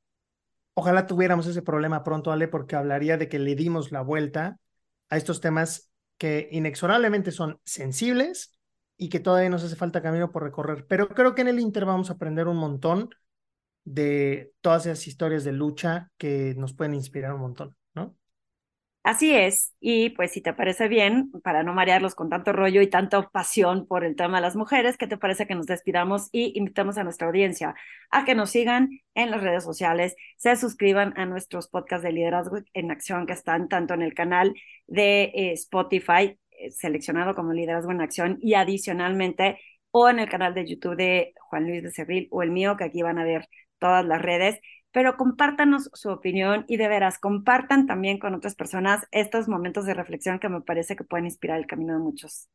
Ojalá 0.74 1.06
tuviéramos 1.08 1.48
ese 1.48 1.62
problema 1.62 2.04
pronto, 2.04 2.32
Ale, 2.32 2.48
porque 2.48 2.76
hablaría 2.76 3.18
de 3.18 3.30
que 3.30 3.40
le 3.40 3.56
dimos 3.56 3.92
la 3.92 4.02
vuelta 4.02 4.58
a 5.10 5.18
estos 5.18 5.42
temas 5.42 5.92
que 6.18 6.50
inexorablemente 6.52 7.32
son 7.32 7.60
sensibles 7.66 8.58
y 8.98 9.10
que 9.10 9.20
todavía 9.20 9.50
nos 9.50 9.64
hace 9.64 9.76
falta 9.76 10.02
camino 10.02 10.32
por 10.32 10.44
recorrer. 10.44 10.86
Pero 10.88 11.10
creo 11.10 11.34
que 11.36 11.42
en 11.42 11.48
el 11.48 11.60
Inter 11.60 11.86
vamos 11.86 12.10
a 12.10 12.14
aprender 12.14 12.48
un 12.48 12.58
montón 12.58 13.10
de 13.84 14.54
todas 14.62 14.86
esas 14.86 15.08
historias 15.08 15.44
de 15.44 15.54
lucha 15.54 16.12
que 16.18 16.54
nos 16.58 16.74
pueden 16.74 16.94
inspirar 16.94 17.34
un 17.34 17.42
montón, 17.42 17.76
¿no? 17.96 18.16
Así 19.04 19.34
es, 19.36 19.74
y 19.80 20.12
pues 20.12 20.32
si 20.32 20.42
te 20.42 20.54
parece 20.54 20.88
bien, 20.88 21.32
para 21.44 21.64
no 21.64 21.74
marearlos 21.74 22.14
con 22.14 22.30
tanto 22.30 22.54
rollo 22.54 22.84
y 22.84 22.88
tanta 22.88 23.28
pasión 23.30 23.88
por 23.88 24.04
el 24.06 24.16
tema 24.16 24.38
de 24.38 24.44
las 24.44 24.56
mujeres, 24.56 24.96
¿qué 24.96 25.08
te 25.08 25.18
parece 25.18 25.48
que 25.48 25.56
nos 25.56 25.66
despidamos 25.66 26.30
y 26.32 26.56
invitamos 26.56 27.00
a 27.00 27.04
nuestra 27.04 27.26
audiencia 27.26 27.74
a 28.12 28.26
que 28.26 28.36
nos 28.36 28.52
sigan 28.52 28.90
en 29.16 29.32
las 29.32 29.42
redes 29.42 29.64
sociales, 29.64 30.16
se 30.38 30.56
suscriban 30.56 31.16
a 31.18 31.26
nuestros 31.26 31.68
podcasts 31.68 32.04
de 32.04 32.12
liderazgo 32.12 32.60
en 32.74 32.92
acción 32.92 33.26
que 33.26 33.34
están 33.34 33.70
tanto 33.70 33.96
en 33.96 34.04
el 34.04 34.14
canal 34.14 34.54
de 34.86 35.24
eh, 35.34 35.54
Spotify, 35.54 36.38
eh, 36.52 36.70
seleccionado 36.70 37.34
como 37.34 37.54
liderazgo 37.54 37.92
en 37.92 38.02
acción, 38.02 38.38
y 38.40 38.54
adicionalmente 38.54 39.60
o 39.90 40.10
en 40.10 40.20
el 40.20 40.30
canal 40.30 40.54
de 40.54 40.68
YouTube 40.68 40.96
de 40.96 41.34
Juan 41.40 41.66
Luis 41.66 41.82
de 41.82 41.92
Cerril 41.92 42.28
o 42.30 42.44
el 42.44 42.52
mío, 42.52 42.78
que 42.78 42.84
aquí 42.84 43.02
van 43.02 43.18
a 43.18 43.24
ver 43.24 43.48
todas 43.80 44.06
las 44.06 44.22
redes 44.22 44.60
pero 44.92 45.18
compártanos 45.18 45.90
su 45.94 46.10
opinión 46.10 46.66
y 46.68 46.78
de 46.78 46.88
veras 46.88 47.18
compartan 47.20 47.88
también 47.88 48.20
con 48.20 48.34
otras 48.36 48.56
personas 48.56 49.08
estos 49.12 49.48
momentos 49.48 49.86
de 49.86 49.94
reflexión 49.94 50.40
que 50.40 50.50
me 50.50 50.62
parece 50.62 50.96
que 50.96 51.04
pueden 51.04 51.26
inspirar 51.26 51.60
el 51.60 51.68
camino 51.68 51.94
de 51.94 52.00
muchos. 52.00 52.50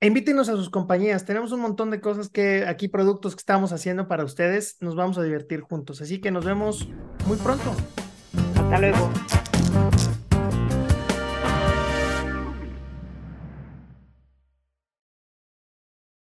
E 0.00 0.08
invítenos 0.08 0.48
a 0.48 0.56
sus 0.56 0.68
compañías. 0.68 1.24
Tenemos 1.24 1.52
un 1.52 1.60
montón 1.60 1.90
de 1.90 2.00
cosas 2.00 2.28
que 2.28 2.66
aquí, 2.66 2.88
productos 2.88 3.36
que 3.36 3.40
estamos 3.40 3.72
haciendo 3.72 4.08
para 4.08 4.24
ustedes. 4.24 4.76
Nos 4.80 4.96
vamos 4.96 5.16
a 5.16 5.22
divertir 5.22 5.60
juntos. 5.60 6.02
Así 6.02 6.20
que 6.20 6.32
nos 6.32 6.44
vemos 6.44 6.88
muy 7.28 7.36
pronto. 7.36 7.72
Hasta 8.56 8.78
luego. 8.80 9.10